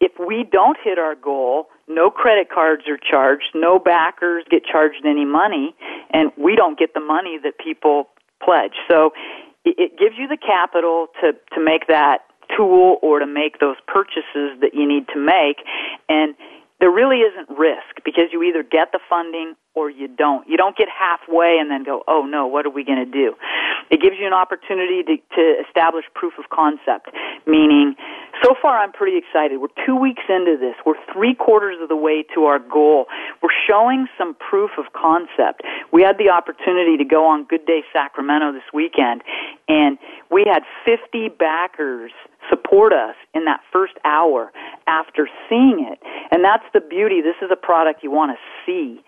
[0.00, 5.04] If we don't hit our goal, no credit cards are charged, no backers get charged
[5.04, 5.74] any money,
[6.10, 8.08] and we don't get the money that people
[8.42, 8.74] pledge.
[8.90, 9.12] So
[9.64, 12.22] it gives you the capital to, to make that
[12.56, 15.64] tool or to make those purchases that you need to make.
[16.08, 16.34] And
[16.82, 20.48] there really isn't risk because you either get the funding or you don't.
[20.48, 23.36] You don't get halfway and then go, oh no, what are we going to do?
[23.88, 27.14] It gives you an opportunity to, to establish proof of concept,
[27.46, 27.94] meaning
[28.42, 29.60] so far I'm pretty excited.
[29.60, 30.74] We're two weeks into this.
[30.84, 33.06] We're three quarters of the way to our goal.
[33.44, 35.62] We're showing some proof of concept.
[35.92, 39.22] We had the opportunity to go on Good Day Sacramento this weekend,
[39.68, 39.98] and
[40.32, 42.10] we had 50 backers
[42.48, 44.52] support us in that first hour
[44.86, 45.98] after seeing it.
[46.30, 47.20] And that's the beauty.
[47.20, 49.02] This is a product you want to see.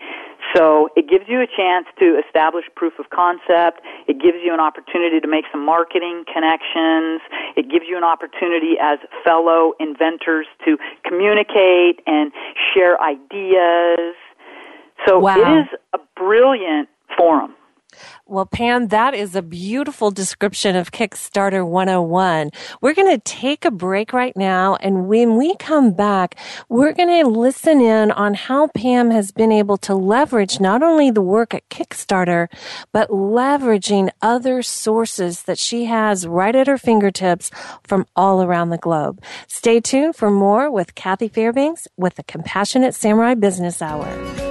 [0.54, 3.80] So it gives you a chance to establish proof of concept.
[4.06, 7.22] It gives you an opportunity to make some marketing connections.
[7.56, 12.30] It gives you an opportunity as fellow inventors to communicate and
[12.72, 14.14] share ideas.
[15.06, 15.36] So wow.
[15.36, 17.54] it is a brilliant forum.
[18.26, 22.50] Well, Pam, that is a beautiful description of Kickstarter 101.
[22.80, 24.76] We're going to take a break right now.
[24.76, 26.36] And when we come back,
[26.68, 31.10] we're going to listen in on how Pam has been able to leverage not only
[31.10, 32.48] the work at Kickstarter,
[32.92, 37.50] but leveraging other sources that she has right at her fingertips
[37.82, 39.22] from all around the globe.
[39.46, 44.43] Stay tuned for more with Kathy Fairbanks with the Compassionate Samurai Business Hour.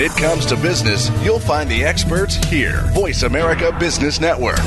[0.00, 2.80] When it comes to business, you'll find the experts here.
[2.94, 4.58] Voice America Business Network.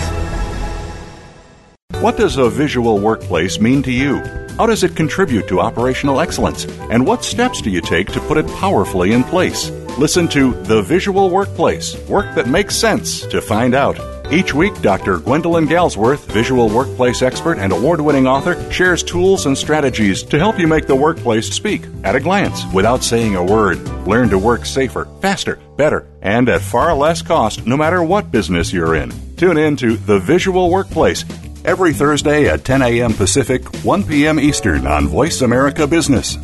[2.03, 4.19] What does a visual workplace mean to you?
[4.59, 6.65] How does it contribute to operational excellence?
[6.91, 9.71] And what steps do you take to put it powerfully in place?
[9.97, 14.12] Listen to The Visual Workplace Work That Makes Sense to find out.
[14.31, 15.17] Each week, Dr.
[15.19, 20.57] Gwendolyn Galsworth, visual workplace expert and award winning author, shares tools and strategies to help
[20.57, 23.79] you make the workplace speak at a glance without saying a word.
[24.07, 28.73] Learn to work safer, faster, better, and at far less cost no matter what business
[28.73, 29.13] you're in.
[29.35, 31.25] Tune in to The Visual Workplace
[31.65, 33.13] every Thursday at 10 a.m.
[33.13, 34.39] Pacific, 1 p.m.
[34.39, 36.37] Eastern on Voice America Business.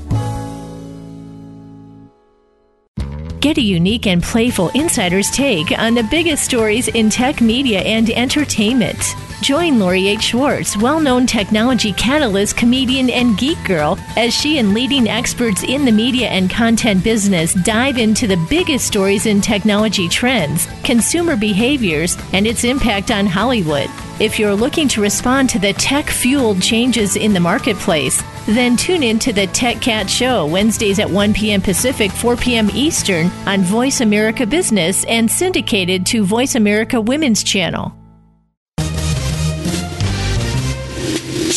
[3.40, 8.10] Get a unique and playful insider's take on the biggest stories in tech media and
[8.10, 9.16] entertainment.
[9.42, 10.24] Join Lori H.
[10.24, 15.86] Schwartz, well known technology catalyst, comedian, and geek girl, as she and leading experts in
[15.86, 22.18] the media and content business dive into the biggest stories in technology trends, consumer behaviors,
[22.34, 23.90] and its impact on Hollywood.
[24.20, 28.22] If you're looking to respond to the tech fueled changes in the marketplace,
[28.56, 31.62] then tune in to the Tech Cat Show Wednesdays at 1 p.m.
[31.62, 32.70] Pacific, 4 p.m.
[32.74, 37.94] Eastern on Voice America Business and syndicated to Voice America Women's Channel.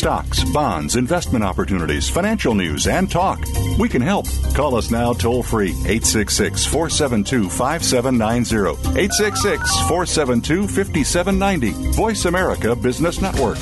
[0.02, 3.38] Stocks, bonds, investment opportunities, financial news, and talk.
[3.78, 4.26] We can help.
[4.52, 8.98] Call us now toll free 866 472 5790.
[8.98, 11.92] 866 472 5790.
[11.92, 13.58] Voice America Business Network.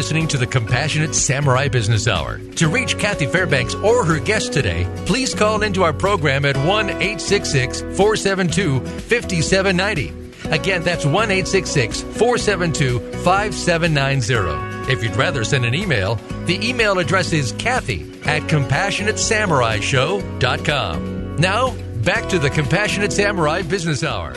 [0.00, 2.38] Listening to the Compassionate Samurai Business Hour.
[2.56, 6.88] To reach Kathy Fairbanks or her guest today, please call into our program at 1
[6.88, 10.14] 866 472 5790.
[10.50, 14.90] Again, that's 1 866 472 5790.
[14.90, 16.14] If you'd rather send an email,
[16.46, 21.36] the email address is Kathy at CompassionateSamuraiShow.com.
[21.36, 24.32] Now, back to the Compassionate Samurai Business Hour.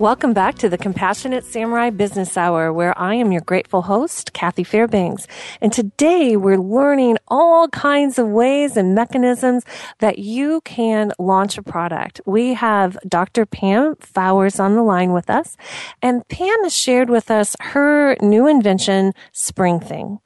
[0.00, 4.64] Welcome back to the Compassionate Samurai Business Hour, where I am your grateful host, Kathy
[4.64, 5.26] Fairbanks.
[5.60, 9.62] And today we're learning all kinds of ways and mechanisms
[9.98, 12.22] that you can launch a product.
[12.24, 13.44] We have Dr.
[13.44, 15.58] Pam Fowers on the line with us,
[16.00, 20.18] and Pam has shared with us her new invention, Spring Thing.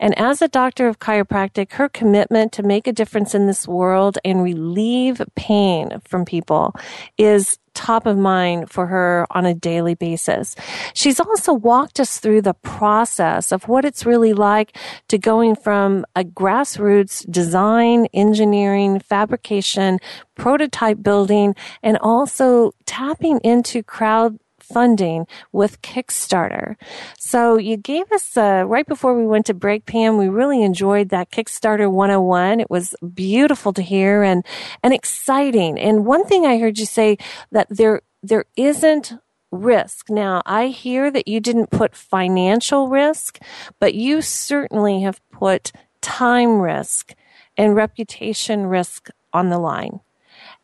[0.00, 4.18] And as a doctor of chiropractic, her commitment to make a difference in this world
[4.24, 6.74] and relieve pain from people
[7.16, 10.56] is top of mind for her on a daily basis.
[10.94, 14.76] She's also walked us through the process of what it's really like
[15.08, 20.00] to going from a grassroots design, engineering, fabrication,
[20.34, 24.38] prototype building, and also tapping into crowd
[24.72, 26.76] funding with Kickstarter.
[27.18, 31.08] So you gave us, uh, right before we went to break, Pam, we really enjoyed
[31.08, 32.60] that Kickstarter 101.
[32.60, 34.44] It was beautiful to hear and,
[34.82, 35.78] and exciting.
[35.78, 37.18] And one thing I heard you say
[37.52, 39.12] that there, there isn't
[39.50, 40.10] risk.
[40.10, 43.38] Now, I hear that you didn't put financial risk,
[43.80, 47.14] but you certainly have put time risk
[47.56, 50.00] and reputation risk on the line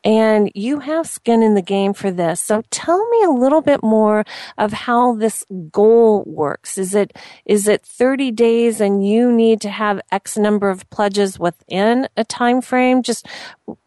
[0.05, 2.41] and you have skin in the game for this.
[2.41, 4.25] So tell me a little bit more
[4.59, 6.77] of how this goal works.
[6.77, 7.17] Is it,
[7.47, 12.25] is it 30 days and you need to have X number of pledges within a
[12.25, 13.03] time frame?
[13.03, 13.27] Just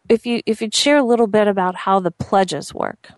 [0.08, 3.10] if you, if you'd share a little bit about how the pledges work.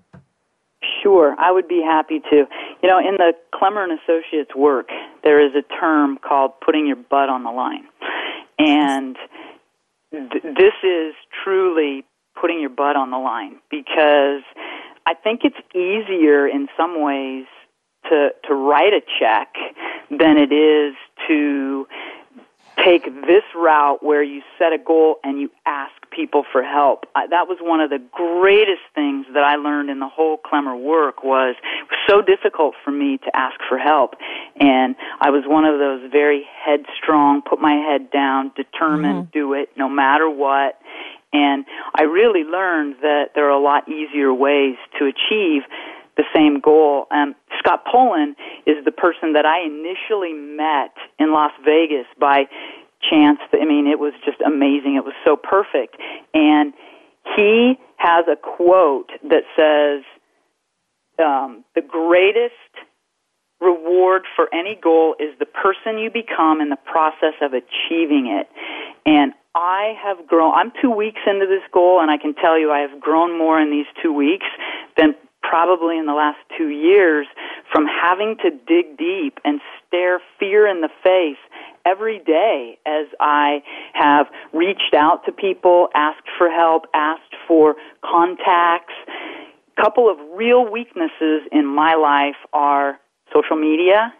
[1.02, 2.44] Sure, I would be happy to.
[2.82, 4.88] You know, in the Klemmer and Associates work,
[5.24, 7.84] there is a term called putting your butt on the line.
[8.58, 9.16] And
[10.10, 12.04] th- this is truly
[12.38, 14.42] putting your butt on the line because
[15.06, 17.46] I think it's easier in some ways
[18.08, 19.54] to to write a check
[20.10, 20.94] than it is
[21.28, 21.86] to
[22.84, 27.04] take this route where you set a goal and you ask people for help.
[27.14, 30.80] I, that was one of the greatest things that I learned in the whole Klemmer
[30.80, 34.14] work was it was so difficult for me to ask for help.
[34.58, 39.38] And I was one of those very headstrong, put my head down, determined, mm-hmm.
[39.38, 40.78] do it no matter what.
[41.32, 41.64] And
[41.94, 45.62] I really learned that there are a lot easier ways to achieve
[46.16, 47.06] the same goal.
[47.10, 48.34] Um, Scott Pullen
[48.66, 52.44] is the person that I initially met in Las Vegas by
[53.08, 53.38] chance.
[53.52, 54.96] I mean, it was just amazing.
[54.96, 55.96] It was so perfect.
[56.34, 56.74] And
[57.36, 60.04] he has a quote that says,
[61.24, 62.54] um, the greatest
[63.60, 68.48] reward for any goal is the person you become in the process of achieving it.
[69.04, 72.70] And I have grown, I'm two weeks into this goal, and I can tell you
[72.70, 74.46] I have grown more in these two weeks
[74.96, 77.26] than probably in the last two years
[77.72, 81.38] from having to dig deep and stare fear in the face
[81.84, 83.62] every day as I
[83.94, 87.74] have reached out to people, asked for help, asked for
[88.04, 88.94] contacts.
[89.76, 93.00] A couple of real weaknesses in my life are
[93.34, 94.12] social media.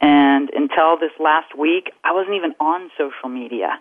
[0.00, 3.78] And until this last week, I wasn't even on social media.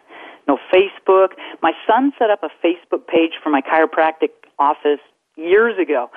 [0.50, 1.34] No Facebook.
[1.62, 5.00] My son set up a Facebook page for my chiropractic office
[5.36, 6.10] years ago.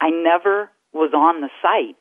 [0.00, 2.00] I never was on the site.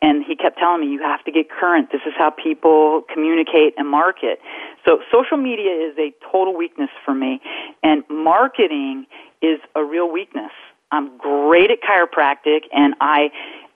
[0.00, 1.92] And he kept telling me, you have to get current.
[1.92, 4.38] This is how people communicate and market.
[4.86, 7.42] So social media is a total weakness for me.
[7.82, 9.04] And marketing
[9.42, 10.52] is a real weakness.
[10.90, 13.30] I'm great at chiropractic and I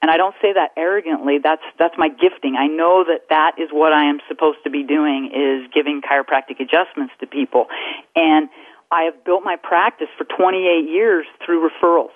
[0.04, 1.38] and I don't say that arrogantly.
[1.42, 2.56] That's that's my gifting.
[2.60, 6.60] I know that that is what I am supposed to be doing is giving chiropractic
[6.60, 7.68] adjustments to people.
[8.14, 8.50] And
[8.92, 12.12] I have built my practice for 28 years through referrals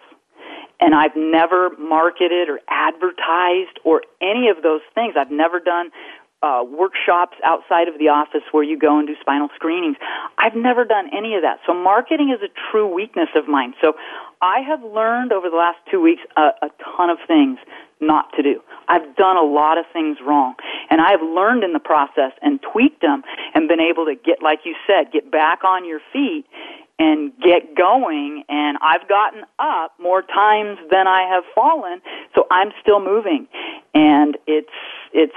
[0.80, 5.14] and I've never marketed or advertised or any of those things.
[5.18, 5.90] I've never done
[6.42, 9.96] uh, workshops outside of the office where you go and do spinal screenings.
[10.38, 11.58] I've never done any of that.
[11.66, 13.74] So marketing is a true weakness of mine.
[13.80, 13.94] So
[14.40, 17.58] I have learned over the last two weeks a, a ton of things
[18.00, 18.62] not to do.
[18.86, 20.54] I've done a lot of things wrong.
[20.90, 23.24] And I have learned in the process and tweaked them
[23.54, 26.46] and been able to get, like you said, get back on your feet
[27.00, 32.00] and get going and I've gotten up more times than I have fallen
[32.34, 33.46] so I'm still moving
[33.94, 34.68] and it's
[35.12, 35.36] it's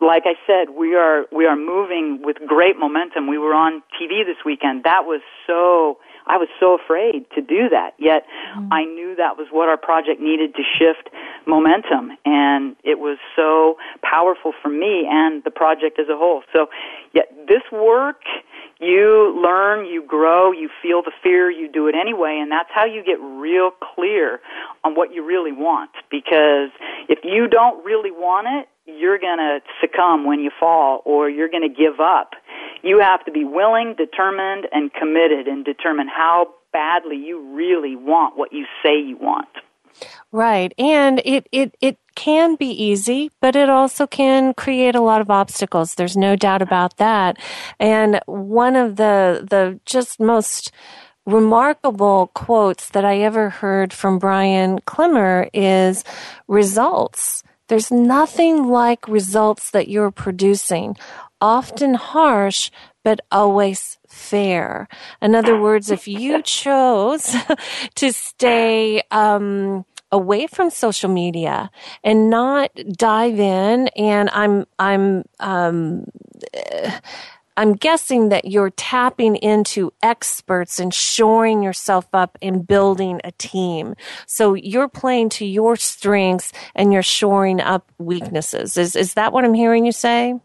[0.00, 3.26] like I said we are we are moving with great momentum.
[3.26, 4.84] We were on TV this weekend.
[4.84, 7.94] That was so I was so afraid to do that.
[7.98, 8.72] Yet mm-hmm.
[8.72, 11.08] I knew that was what our project needed to shift
[11.46, 12.12] momentum.
[12.24, 16.42] And it was so powerful for me and the project as a whole.
[16.52, 16.68] So
[17.12, 18.22] yet this work
[18.80, 22.84] you learn, you grow, you feel the fear, you do it anyway, and that's how
[22.84, 24.40] you get real clear
[24.84, 25.90] on what you really want.
[26.10, 26.70] Because
[27.08, 31.48] if you don't really want it, you're going to succumb when you fall or you're
[31.48, 32.30] going to give up.
[32.82, 38.36] You have to be willing, determined, and committed and determine how badly you really want
[38.36, 39.48] what you say you want.
[40.30, 40.72] Right.
[40.78, 45.30] And it, it, it can be easy, but it also can create a lot of
[45.30, 45.94] obstacles.
[45.94, 47.38] There's no doubt about that.
[47.80, 50.70] And one of the, the just most
[51.26, 56.04] remarkable quotes that I ever heard from Brian Klemmer is
[56.46, 57.42] results.
[57.68, 60.96] There's nothing like results that you're producing,
[61.40, 62.70] often harsh,
[63.04, 64.88] but always fair.
[65.22, 67.36] In other words, if you chose
[67.94, 71.70] to stay, um, away from social media
[72.02, 76.04] and not dive in and i'm i'm um
[77.58, 83.96] I'm guessing that you're tapping into experts and shoring yourself up and building a team.
[84.26, 88.76] So you're playing to your strengths and you're shoring up weaknesses.
[88.76, 90.38] Is is that what I'm hearing you say?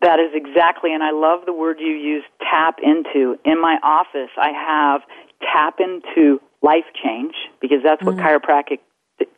[0.00, 3.38] That is exactly, and I love the word you use, tap into.
[3.44, 5.02] In my office, I have
[5.42, 8.22] tap into life change because that's what mm.
[8.22, 8.78] chiropractic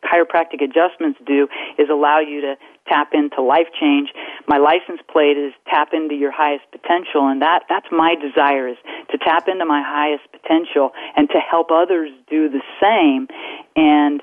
[0.03, 2.55] chiropractic adjustments do is allow you to
[2.87, 4.09] tap into life change.
[4.47, 8.77] My license plate is tap into your highest potential and that that's my desire is
[9.11, 13.27] to tap into my highest potential and to help others do the same
[13.75, 14.21] and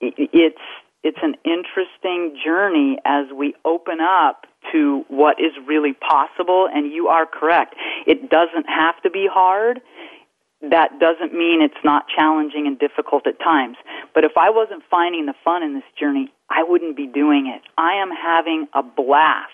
[0.00, 0.60] it's
[1.02, 7.08] it's an interesting journey as we open up to what is really possible and you
[7.08, 7.74] are correct.
[8.06, 9.82] It doesn't have to be hard
[10.70, 13.76] that doesn't mean it's not challenging and difficult at times.
[14.14, 17.62] But if I wasn't finding the fun in this journey, I wouldn't be doing it.
[17.76, 19.52] I am having a blast.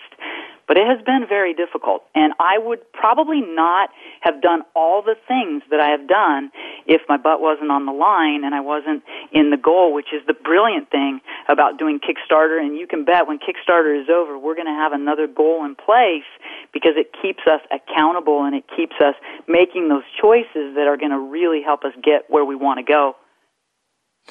[0.67, 3.89] But it has been very difficult, and I would probably not
[4.21, 6.51] have done all the things that I have done
[6.85, 10.21] if my butt wasn't on the line and I wasn't in the goal, which is
[10.27, 12.59] the brilliant thing about doing Kickstarter.
[12.59, 15.75] And you can bet when Kickstarter is over, we're going to have another goal in
[15.75, 16.27] place
[16.73, 19.15] because it keeps us accountable and it keeps us
[19.47, 22.83] making those choices that are going to really help us get where we want to
[22.83, 23.15] go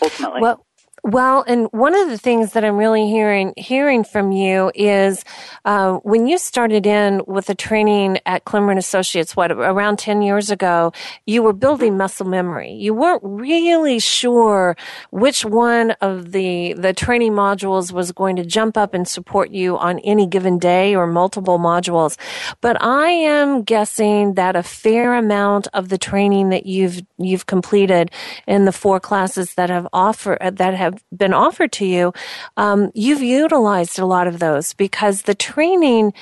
[0.02, 0.40] ultimately.
[0.40, 0.64] Well,
[1.02, 5.24] well, and one of the things that I'm really hearing hearing from you is
[5.64, 10.22] uh, when you started in with the training at Klemmer and Associates, what around ten
[10.22, 10.92] years ago,
[11.26, 12.72] you were building muscle memory.
[12.72, 14.76] You weren't really sure
[15.10, 19.78] which one of the the training modules was going to jump up and support you
[19.78, 22.16] on any given day or multiple modules.
[22.60, 28.10] But I am guessing that a fair amount of the training that you've you've completed
[28.46, 32.12] in the four classes that have offered that have have been offered to you,
[32.56, 36.12] um, you've utilized a lot of those because the training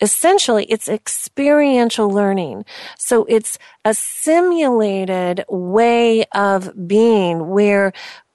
[0.00, 2.64] essentially it's experiential learning.
[2.98, 7.92] So it's a simulated way of being where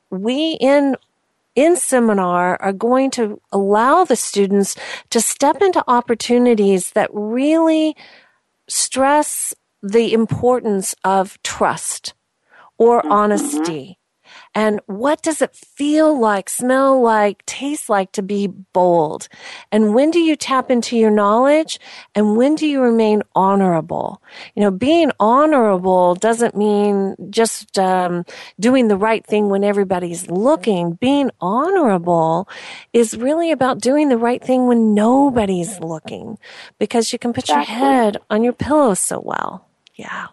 [0.10, 0.96] we in
[1.54, 4.76] in seminar are going to allow the students
[5.10, 7.96] to step into opportunities that really
[8.70, 12.14] stress the importance of trust
[12.78, 13.12] or mm-hmm.
[13.12, 13.98] honesty
[14.54, 19.30] and what does it feel like, smell like, taste like to be bold?
[19.72, 21.80] And when do you tap into your knowledge?
[22.16, 24.22] And when do you remain honorable?
[24.56, 28.26] You know, being honorable doesn't mean just um,
[28.60, 30.94] doing the right thing when everybody's looking.
[30.94, 32.50] Being honorable
[32.92, 36.38] is really about doing the right thing when nobody's looking
[36.78, 37.74] because you can put exactly.
[37.74, 39.66] your head on your pillow so well.
[39.96, 40.28] Yeah.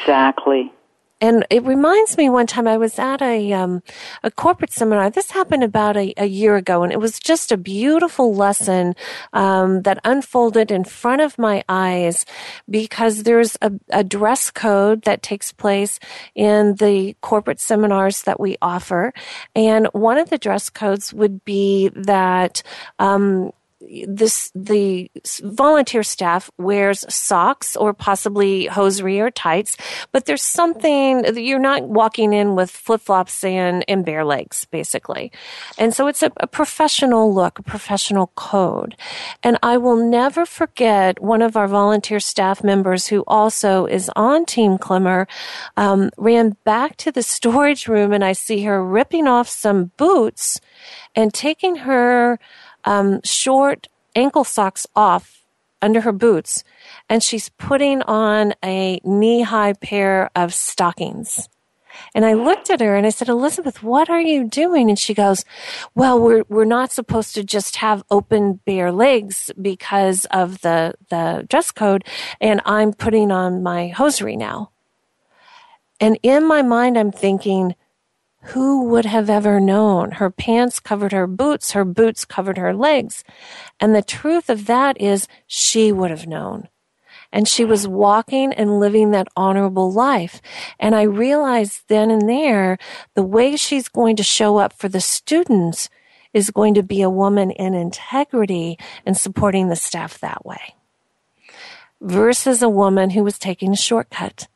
[0.00, 0.72] Exactly.
[1.20, 3.82] And it reminds me one time I was at a um,
[4.22, 5.08] a corporate seminar.
[5.08, 8.94] This happened about a, a, year ago, and it was just a beautiful lesson
[9.32, 12.26] um, that unfolded in front of my eyes
[12.68, 15.98] because there's a, a, dress code that takes place
[16.34, 19.14] in the corporate seminars that we offer,
[19.54, 22.62] and one of the dress codes would be that
[22.98, 23.52] um,
[24.06, 25.10] this the
[25.42, 29.76] volunteer staff wears socks or possibly hosiery or tights,
[30.12, 35.32] but there's something you're not walking in with flip flops and, and bare legs, basically.
[35.78, 38.96] And so it's a, a, professional look, a professional code.
[39.42, 44.46] And I will never forget one of our volunteer staff members who also is on
[44.46, 45.26] Team Klemmer
[45.76, 50.60] um, ran back to the storage room and I see her ripping off some boots
[51.14, 52.38] and taking her
[52.86, 55.44] um, short ankle socks off
[55.82, 56.64] under her boots
[57.08, 61.48] and she's putting on a knee high pair of stockings.
[62.14, 64.88] And I looked at her and I said, Elizabeth, what are you doing?
[64.90, 65.44] And she goes,
[65.94, 71.46] well, we're, we're not supposed to just have open bare legs because of the, the
[71.48, 72.04] dress code.
[72.40, 74.70] And I'm putting on my hosiery now.
[76.00, 77.74] And in my mind, I'm thinking,
[78.42, 80.12] who would have ever known?
[80.12, 83.24] Her pants covered her boots, her boots covered her legs.
[83.80, 86.68] And the truth of that is she would have known.
[87.32, 90.40] And she was walking and living that honorable life.
[90.78, 92.78] And I realized then and there
[93.14, 95.90] the way she's going to show up for the students
[96.32, 100.74] is going to be a woman in integrity and supporting the staff that way
[102.00, 104.48] versus a woman who was taking a shortcut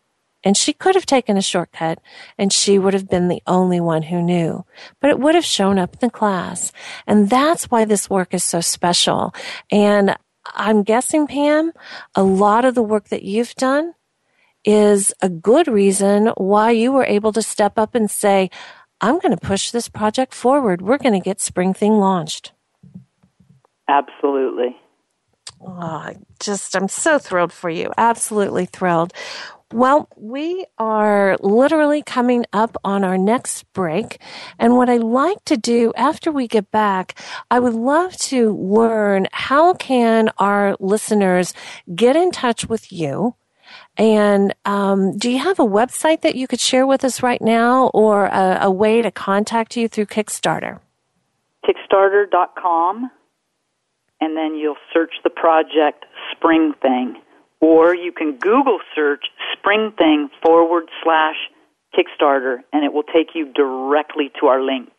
[0.43, 2.01] and she could have taken a shortcut
[2.39, 4.65] and she would have been the only one who knew,
[5.01, 6.73] but it would have shown up in the class.
[7.07, 9.35] And that's why this work is so special.
[9.71, 10.17] And
[10.47, 11.73] I'm guessing, Pam,
[12.15, 13.95] a lot of the work that you've done
[14.65, 18.51] is a good reason why you were able to step up and say,
[19.01, 20.83] I'm going to push this project forward.
[20.83, 22.53] We're going to get Spring Thing launched.
[23.89, 24.77] Absolutely.
[25.63, 27.93] Oh, just, I'm so thrilled for you.
[27.97, 29.13] Absolutely thrilled.
[29.73, 34.21] Well, we are literally coming up on our next break.
[34.59, 37.17] And what I like to do after we get back,
[37.53, 41.55] I would love to learn how can our listeners
[41.95, 43.37] get in touch with you?
[43.97, 47.93] And um, do you have a website that you could share with us right now
[47.95, 50.81] or a, a way to contact you through Kickstarter?
[51.65, 53.09] Kickstarter.com.
[54.21, 57.23] And then you'll search the project Spring Thing
[57.61, 61.37] or you can Google search Spring Thing forward slash
[61.95, 64.91] Kickstarter, and it will take you directly to our link.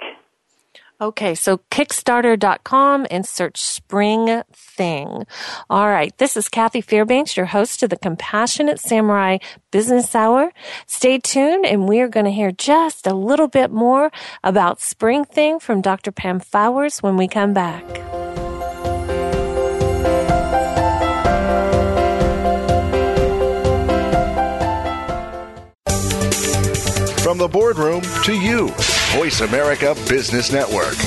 [1.00, 5.26] Okay, so Kickstarter.com and search Spring Thing.
[5.68, 9.40] All right, this is Kathy Fairbanks, your host of the Compassionate Samurai
[9.72, 10.52] Business Hour.
[10.86, 14.12] Stay tuned, and we are going to hear just a little bit more
[14.44, 16.12] about Spring Thing from Dr.
[16.12, 18.21] Pam Fowers when we come back.
[27.32, 28.68] From the boardroom to you,
[29.16, 30.98] Voice America Business Network.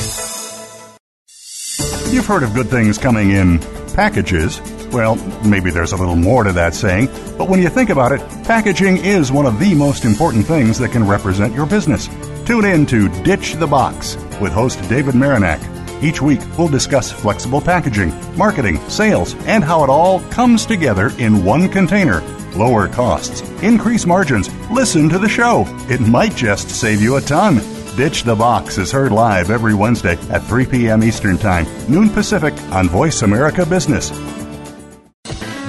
[2.11, 3.59] You've heard of good things coming in
[3.93, 4.59] packages.
[4.91, 8.21] Well, maybe there's a little more to that saying, but when you think about it,
[8.45, 12.09] packaging is one of the most important things that can represent your business.
[12.47, 15.61] Tune in to Ditch the Box with host David Marinak.
[16.03, 21.45] Each week, we'll discuss flexible packaging, marketing, sales, and how it all comes together in
[21.45, 22.23] one container
[22.57, 24.49] lower costs, increase margins.
[24.71, 25.65] Listen to the show.
[25.89, 27.61] It might just save you a ton.
[27.97, 31.05] Ditch the Box is heard live every Wednesday at 3 p.m.
[31.05, 34.11] Eastern Time, noon Pacific on Voice America Business.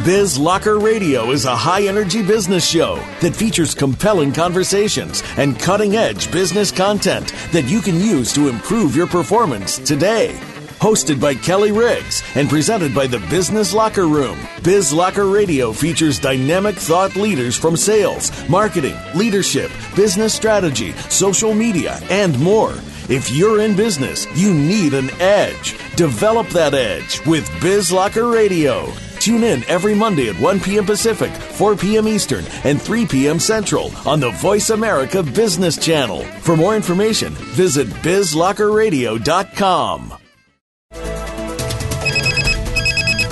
[0.06, 5.96] Biz Locker Radio is a high energy business show that features compelling conversations and cutting
[5.96, 10.40] edge business content that you can use to improve your performance today.
[10.80, 16.19] Hosted by Kelly Riggs and presented by the Business Locker Room, Biz Locker Radio features
[16.19, 22.73] dynamic thought leaders from sales, marketing, leadership, business strategy, social media, and more.
[23.07, 25.78] If you're in business, you need an edge.
[25.95, 28.91] Develop that edge with Biz Locker Radio.
[29.19, 30.86] Tune in every Monday at 1 p.m.
[30.86, 32.07] Pacific, 4 p.m.
[32.07, 33.39] Eastern, and 3 p.m.
[33.39, 36.23] Central on the Voice America Business Channel.
[36.41, 40.24] For more information, visit bizlockerradio.com.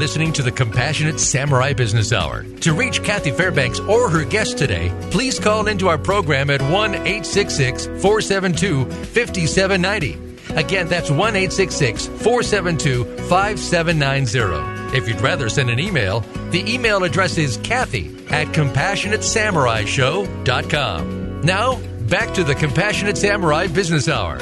[0.00, 2.44] Listening to the Compassionate Samurai Business Hour.
[2.62, 6.94] To reach Kathy Fairbanks or her guest today, please call into our program at 1
[6.94, 10.18] 866 472 5790.
[10.56, 14.96] Again, that's 1 866 472 5790.
[14.96, 16.20] If you'd rather send an email,
[16.50, 21.40] the email address is Kathy at CompassionateSamuraiShow.com.
[21.42, 21.76] Now,
[22.08, 24.38] back to the Compassionate Samurai Business Hour.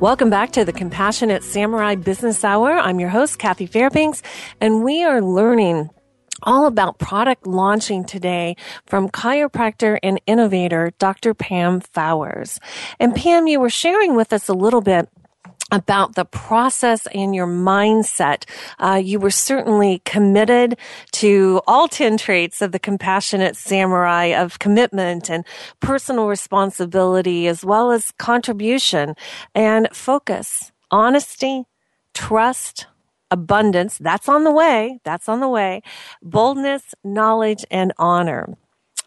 [0.00, 2.70] Welcome back to the Compassionate Samurai Business Hour.
[2.70, 4.22] I'm your host, Kathy Fairbanks,
[4.60, 5.90] and we are learning
[6.44, 8.54] all about product launching today
[8.86, 11.34] from chiropractor and innovator Dr.
[11.34, 12.60] Pam Fowers.
[13.00, 15.08] And Pam, you were sharing with us a little bit
[15.70, 18.44] about the process and your mindset.
[18.78, 20.78] Uh, you were certainly committed
[21.12, 25.44] to all 10 traits of the compassionate samurai of commitment and
[25.80, 29.14] personal responsibility as well as contribution
[29.54, 31.64] and focus, honesty,
[32.14, 32.86] trust,
[33.30, 33.98] abundance.
[33.98, 35.00] That's on the way.
[35.04, 35.82] That's on the way.
[36.22, 38.56] Boldness, knowledge, and honor.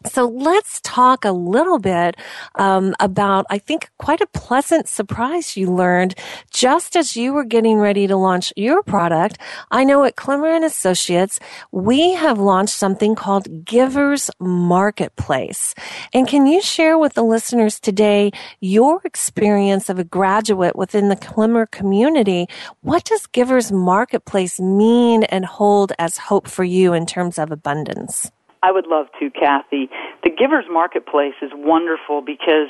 [0.05, 2.15] So let's talk a little bit
[2.55, 6.15] um, about, I think, quite a pleasant surprise you learned
[6.51, 9.37] just as you were getting ready to launch your product.
[9.69, 11.39] I know at Klemmer and Associates,
[11.71, 15.75] we have launched something called Givers Marketplace.
[16.13, 21.15] And can you share with the listeners today your experience of a graduate within the
[21.15, 22.47] Klemmer community?
[22.81, 28.31] What does Givers Marketplace mean and hold as hope for you in terms of abundance?
[28.63, 29.89] I would love to, Kathy.
[30.23, 32.69] The Givers Marketplace is wonderful because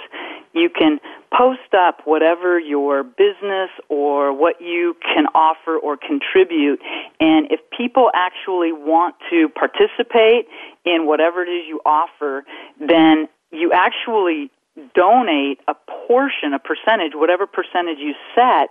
[0.54, 1.00] you can
[1.38, 6.80] post up whatever your business or what you can offer or contribute.
[7.20, 10.48] And if people actually want to participate
[10.86, 12.46] in whatever it is you offer,
[12.80, 14.50] then you actually
[14.94, 15.76] donate a
[16.08, 18.70] portion, a percentage, whatever percentage you set,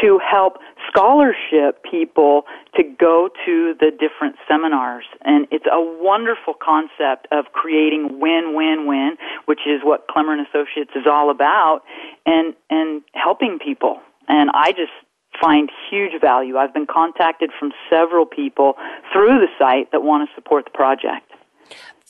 [0.00, 2.42] to help scholarship people
[2.76, 5.04] to go to the different seminars.
[5.22, 11.06] And it's a wonderful concept of creating win-win-win, which is what Klemmer and Associates is
[11.10, 11.82] all about,
[12.26, 14.00] and and helping people.
[14.28, 14.92] And I just
[15.40, 16.56] find huge value.
[16.56, 18.74] I've been contacted from several people
[19.12, 21.30] through the site that want to support the project.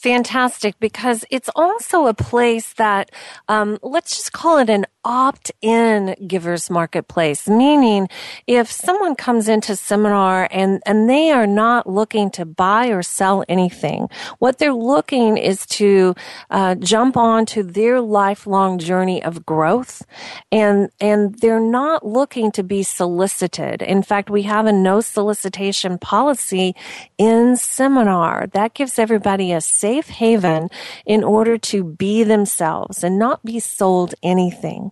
[0.05, 3.11] Fantastic because it's also a place that,
[3.48, 8.09] um, let's just call it an opt in givers marketplace, meaning
[8.46, 13.44] if someone comes into seminar and, and they are not looking to buy or sell
[13.48, 14.09] anything,
[14.40, 16.14] what they're looking is to
[16.50, 20.05] uh, jump onto their lifelong journey of growth.
[20.52, 23.80] And, and they're not looking to be solicited.
[23.80, 26.74] In fact, we have a no solicitation policy
[27.16, 28.48] in seminar.
[28.52, 30.68] That gives everybody a safe haven
[31.07, 34.90] in order to be themselves and not be sold anything.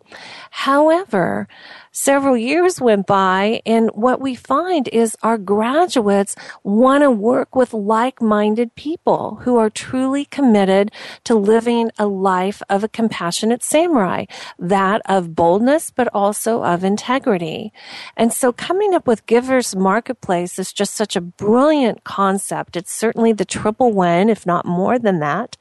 [0.50, 1.48] However,
[1.92, 6.34] several years went by and what we find is our graduates
[6.64, 10.90] want to work with like-minded people who are truly committed
[11.24, 14.24] to living a life of a compassionate samurai,
[14.58, 17.72] that of boldness, but also of integrity.
[18.16, 22.76] And so coming up with Givers Marketplace is just such a brilliant concept.
[22.76, 25.56] It's certainly the triple win, if not more than that,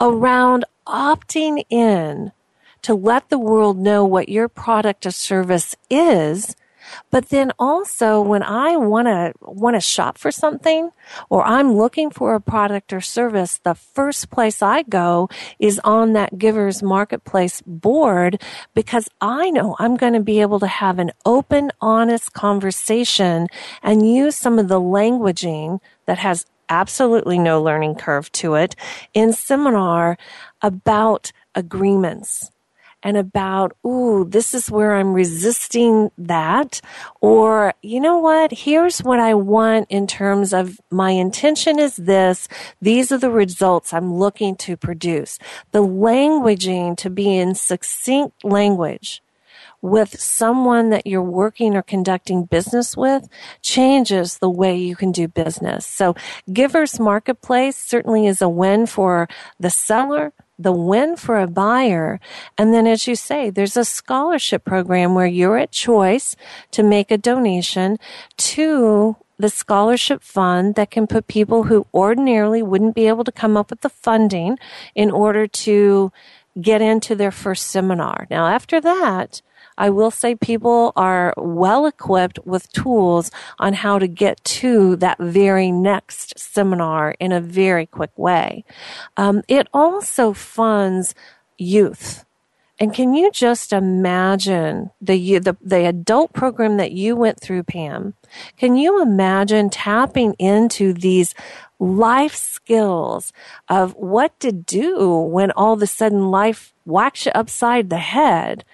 [0.00, 2.32] around opting in
[2.88, 6.56] to let the world know what your product or service is.
[7.10, 10.88] But then also when I want to want to shop for something
[11.28, 15.28] or I'm looking for a product or service, the first place I go
[15.58, 18.40] is on that giver's marketplace board
[18.74, 23.48] because I know I'm going to be able to have an open, honest conversation
[23.82, 28.74] and use some of the languaging that has absolutely no learning curve to it
[29.12, 30.16] in seminar
[30.62, 32.50] about agreements
[33.02, 36.80] and about, ooh, this is where I'm resisting that.
[37.20, 38.50] Or, you know what?
[38.52, 42.48] Here's what I want in terms of my intention is this.
[42.82, 45.38] These are the results I'm looking to produce.
[45.72, 49.22] The languaging to be in succinct language
[49.80, 53.28] with someone that you're working or conducting business with
[53.62, 55.86] changes the way you can do business.
[55.86, 56.16] So
[56.52, 59.28] Givers Marketplace certainly is a win for
[59.60, 62.20] the seller, the win for a buyer.
[62.56, 66.34] And then, as you say, there's a scholarship program where you're at choice
[66.72, 67.98] to make a donation
[68.38, 73.56] to the scholarship fund that can put people who ordinarily wouldn't be able to come
[73.56, 74.58] up with the funding
[74.96, 76.10] in order to
[76.60, 78.26] get into their first seminar.
[78.30, 79.40] Now, after that,
[79.78, 85.18] I will say people are well equipped with tools on how to get to that
[85.18, 88.64] very next seminar in a very quick way.
[89.16, 91.14] Um, it also funds
[91.56, 92.24] youth.
[92.80, 98.14] And can you just imagine the, the, the adult program that you went through, Pam?
[98.56, 101.34] Can you imagine tapping into these
[101.78, 103.32] life skills
[103.68, 108.64] of what to do when all of a sudden life whacks you upside the head.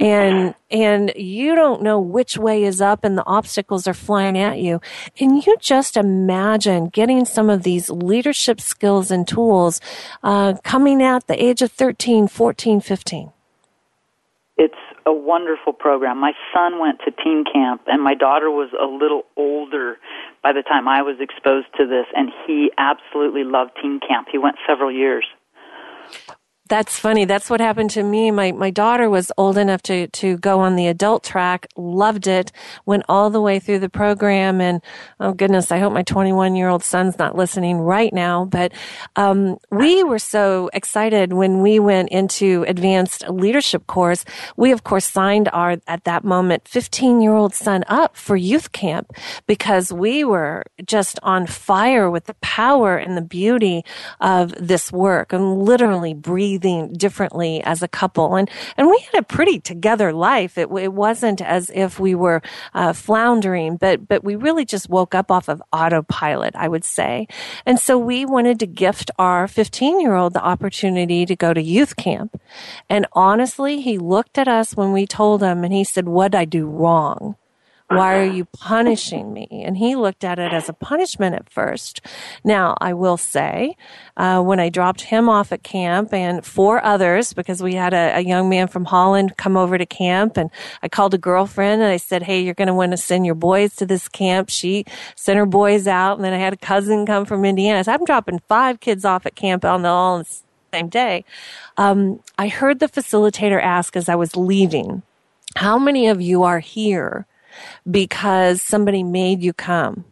[0.00, 4.60] And and you don't know which way is up and the obstacles are flying at
[4.60, 4.80] you.
[5.16, 9.80] Can you just imagine getting some of these leadership skills and tools
[10.22, 13.30] uh, coming at the age of 13 14 15
[14.56, 16.18] it's a wonderful program.
[16.18, 19.98] My son went to teen camp, and my daughter was a little older
[20.44, 24.28] by the time I was exposed to this, and he absolutely loved teen camp.
[24.30, 25.24] He went several years.
[26.66, 27.26] That's funny.
[27.26, 28.30] That's what happened to me.
[28.30, 32.52] My my daughter was old enough to to go on the adult track, loved it,
[32.86, 34.80] went all the way through the program, and
[35.20, 38.46] oh goodness, I hope my 21 year old son's not listening right now.
[38.46, 38.72] But
[39.14, 44.24] um, we were so excited when we went into advanced leadership course.
[44.56, 48.72] We of course signed our at that moment 15 year old son up for youth
[48.72, 49.12] camp
[49.46, 53.84] because we were just on fire with the power and the beauty
[54.18, 58.36] of this work and literally breathing breathing differently as a couple.
[58.36, 60.56] And, and we had a pretty together life.
[60.56, 62.42] It, it wasn't as if we were
[62.74, 67.26] uh, floundering, but, but we really just woke up off of autopilot, I would say.
[67.66, 71.60] And so we wanted to gift our 15 year old the opportunity to go to
[71.60, 72.40] youth camp.
[72.88, 76.44] And honestly, he looked at us when we told him and he said, what'd I
[76.44, 77.34] do wrong?
[77.88, 79.46] Why are you punishing me?
[79.50, 82.00] And he looked at it as a punishment at first.
[82.42, 83.76] Now, I will say,
[84.16, 88.16] uh, when I dropped him off at camp and four others, because we had a,
[88.16, 90.50] a, young man from Holland come over to camp and
[90.82, 93.34] I called a girlfriend and I said, Hey, you're going to want to send your
[93.34, 94.48] boys to this camp.
[94.48, 96.16] She sent her boys out.
[96.16, 97.84] And then I had a cousin come from Indiana.
[97.84, 100.36] Said, I'm dropping five kids off at camp on the all on the
[100.72, 101.24] same day.
[101.76, 105.02] Um, I heard the facilitator ask as I was leaving,
[105.56, 107.26] how many of you are here
[107.90, 110.04] because somebody made you come.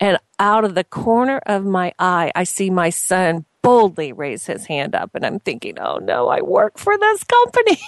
[0.00, 4.66] And out of the corner of my eye, I see my son boldly raise his
[4.66, 7.78] hand up and I'm thinking, oh no, I work for this company.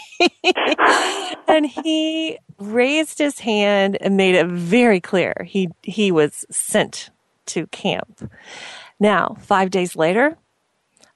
[1.49, 7.11] and he raised his hand and made it very clear he, he was sent
[7.47, 8.31] to camp.
[8.99, 10.37] Now, five days later,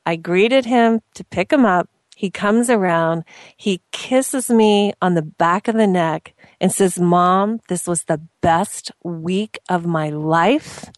[0.07, 1.89] I greeted him to pick him up.
[2.25, 3.25] He comes around.
[3.55, 8.23] He kisses me on the back of the neck and says, Mom, this was the
[8.41, 10.91] best week of my life.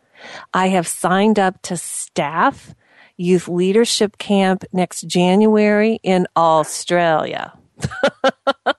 [0.55, 2.77] I have signed up to staff
[3.17, 7.59] youth leadership camp next January in Australia.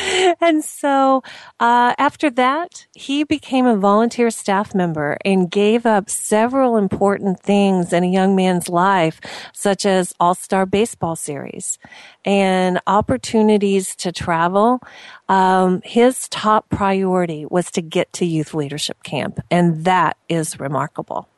[0.40, 1.22] and so
[1.58, 7.92] uh, after that, he became a volunteer staff member and gave up several important things
[7.92, 9.20] in a young man's life,
[9.52, 11.78] such as All Star Baseball Series
[12.24, 14.80] and opportunities to travel.
[15.28, 21.28] Um, his top priority was to get to youth leadership camp, and that is remarkable.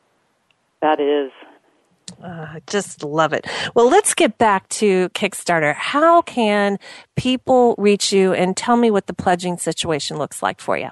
[0.81, 1.31] That is.
[2.23, 3.47] Uh, just love it.
[3.75, 5.75] Well, let's get back to Kickstarter.
[5.75, 6.79] How can
[7.17, 10.91] people reach you and tell me what the pledging situation looks like for you?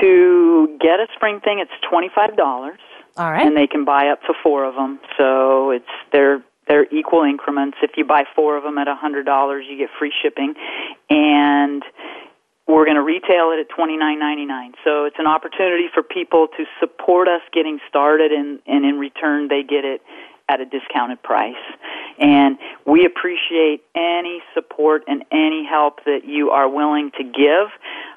[0.00, 2.78] To get a spring thing, it's twenty five dollars.
[3.16, 5.00] All right, and they can buy up to four of them.
[5.18, 7.78] So it's they're they're equal increments.
[7.82, 10.54] If you buy four of them at a hundred dollars, you get free shipping,
[11.10, 11.82] and
[12.66, 14.72] we're going to retail it at twenty nine ninety nine.
[14.84, 19.48] So it's an opportunity for people to support us getting started, and, and in return
[19.48, 20.00] they get it
[20.48, 21.54] at a discounted price.
[22.18, 27.68] And we appreciate any support and any help that you are willing to give.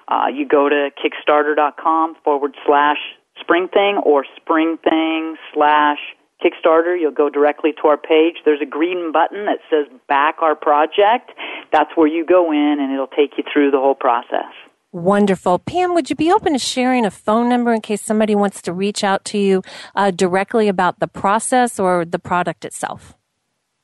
[0.07, 2.97] Uh, you go to Kickstarter.com forward slash
[3.39, 5.99] spring thing or spring thing slash
[6.45, 8.35] Kickstarter, you'll go directly to our page.
[8.45, 11.31] There's a green button that says back our project.
[11.71, 14.51] That's where you go in and it'll take you through the whole process.
[14.91, 15.59] Wonderful.
[15.59, 18.71] Pam, would you be open to sharing a phone number in case somebody wants to
[18.71, 19.61] reach out to you
[19.95, 23.13] uh, directly about the process or the product itself?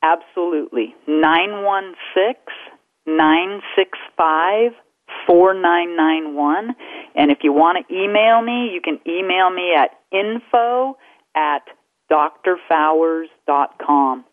[0.03, 0.95] Absolutely.
[1.07, 2.35] 916
[3.07, 4.71] 965
[5.27, 6.75] 4991.
[7.15, 10.97] And if you want to email me, you can email me at info
[11.35, 11.63] at
[12.11, 14.25] drfowers.com.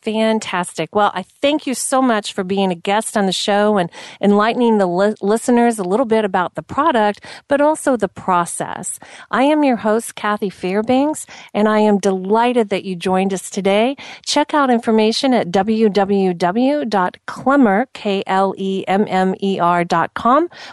[0.00, 0.94] Fantastic.
[0.94, 4.78] Well, I thank you so much for being a guest on the show and enlightening
[4.78, 9.00] the li- listeners a little bit about the product, but also the process.
[9.30, 13.96] I am your host, Kathy Fairbanks, and I am delighted that you joined us today.
[14.24, 16.78] Check out information at www.klemmer,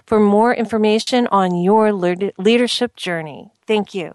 [0.05, 3.49] for more information on your le- leadership journey.
[3.65, 4.13] Thank you.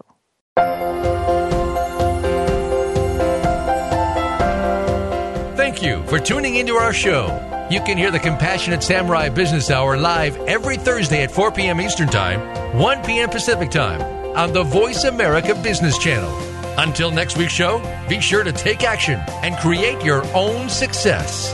[5.81, 7.67] You for tuning into our show.
[7.71, 11.81] You can hear the Compassionate Samurai Business Hour live every Thursday at 4 p.m.
[11.81, 13.29] Eastern Time, 1 p.m.
[13.29, 14.01] Pacific Time
[14.37, 16.29] on the Voice America Business Channel.
[16.77, 21.53] Until next week's show, be sure to take action and create your own success.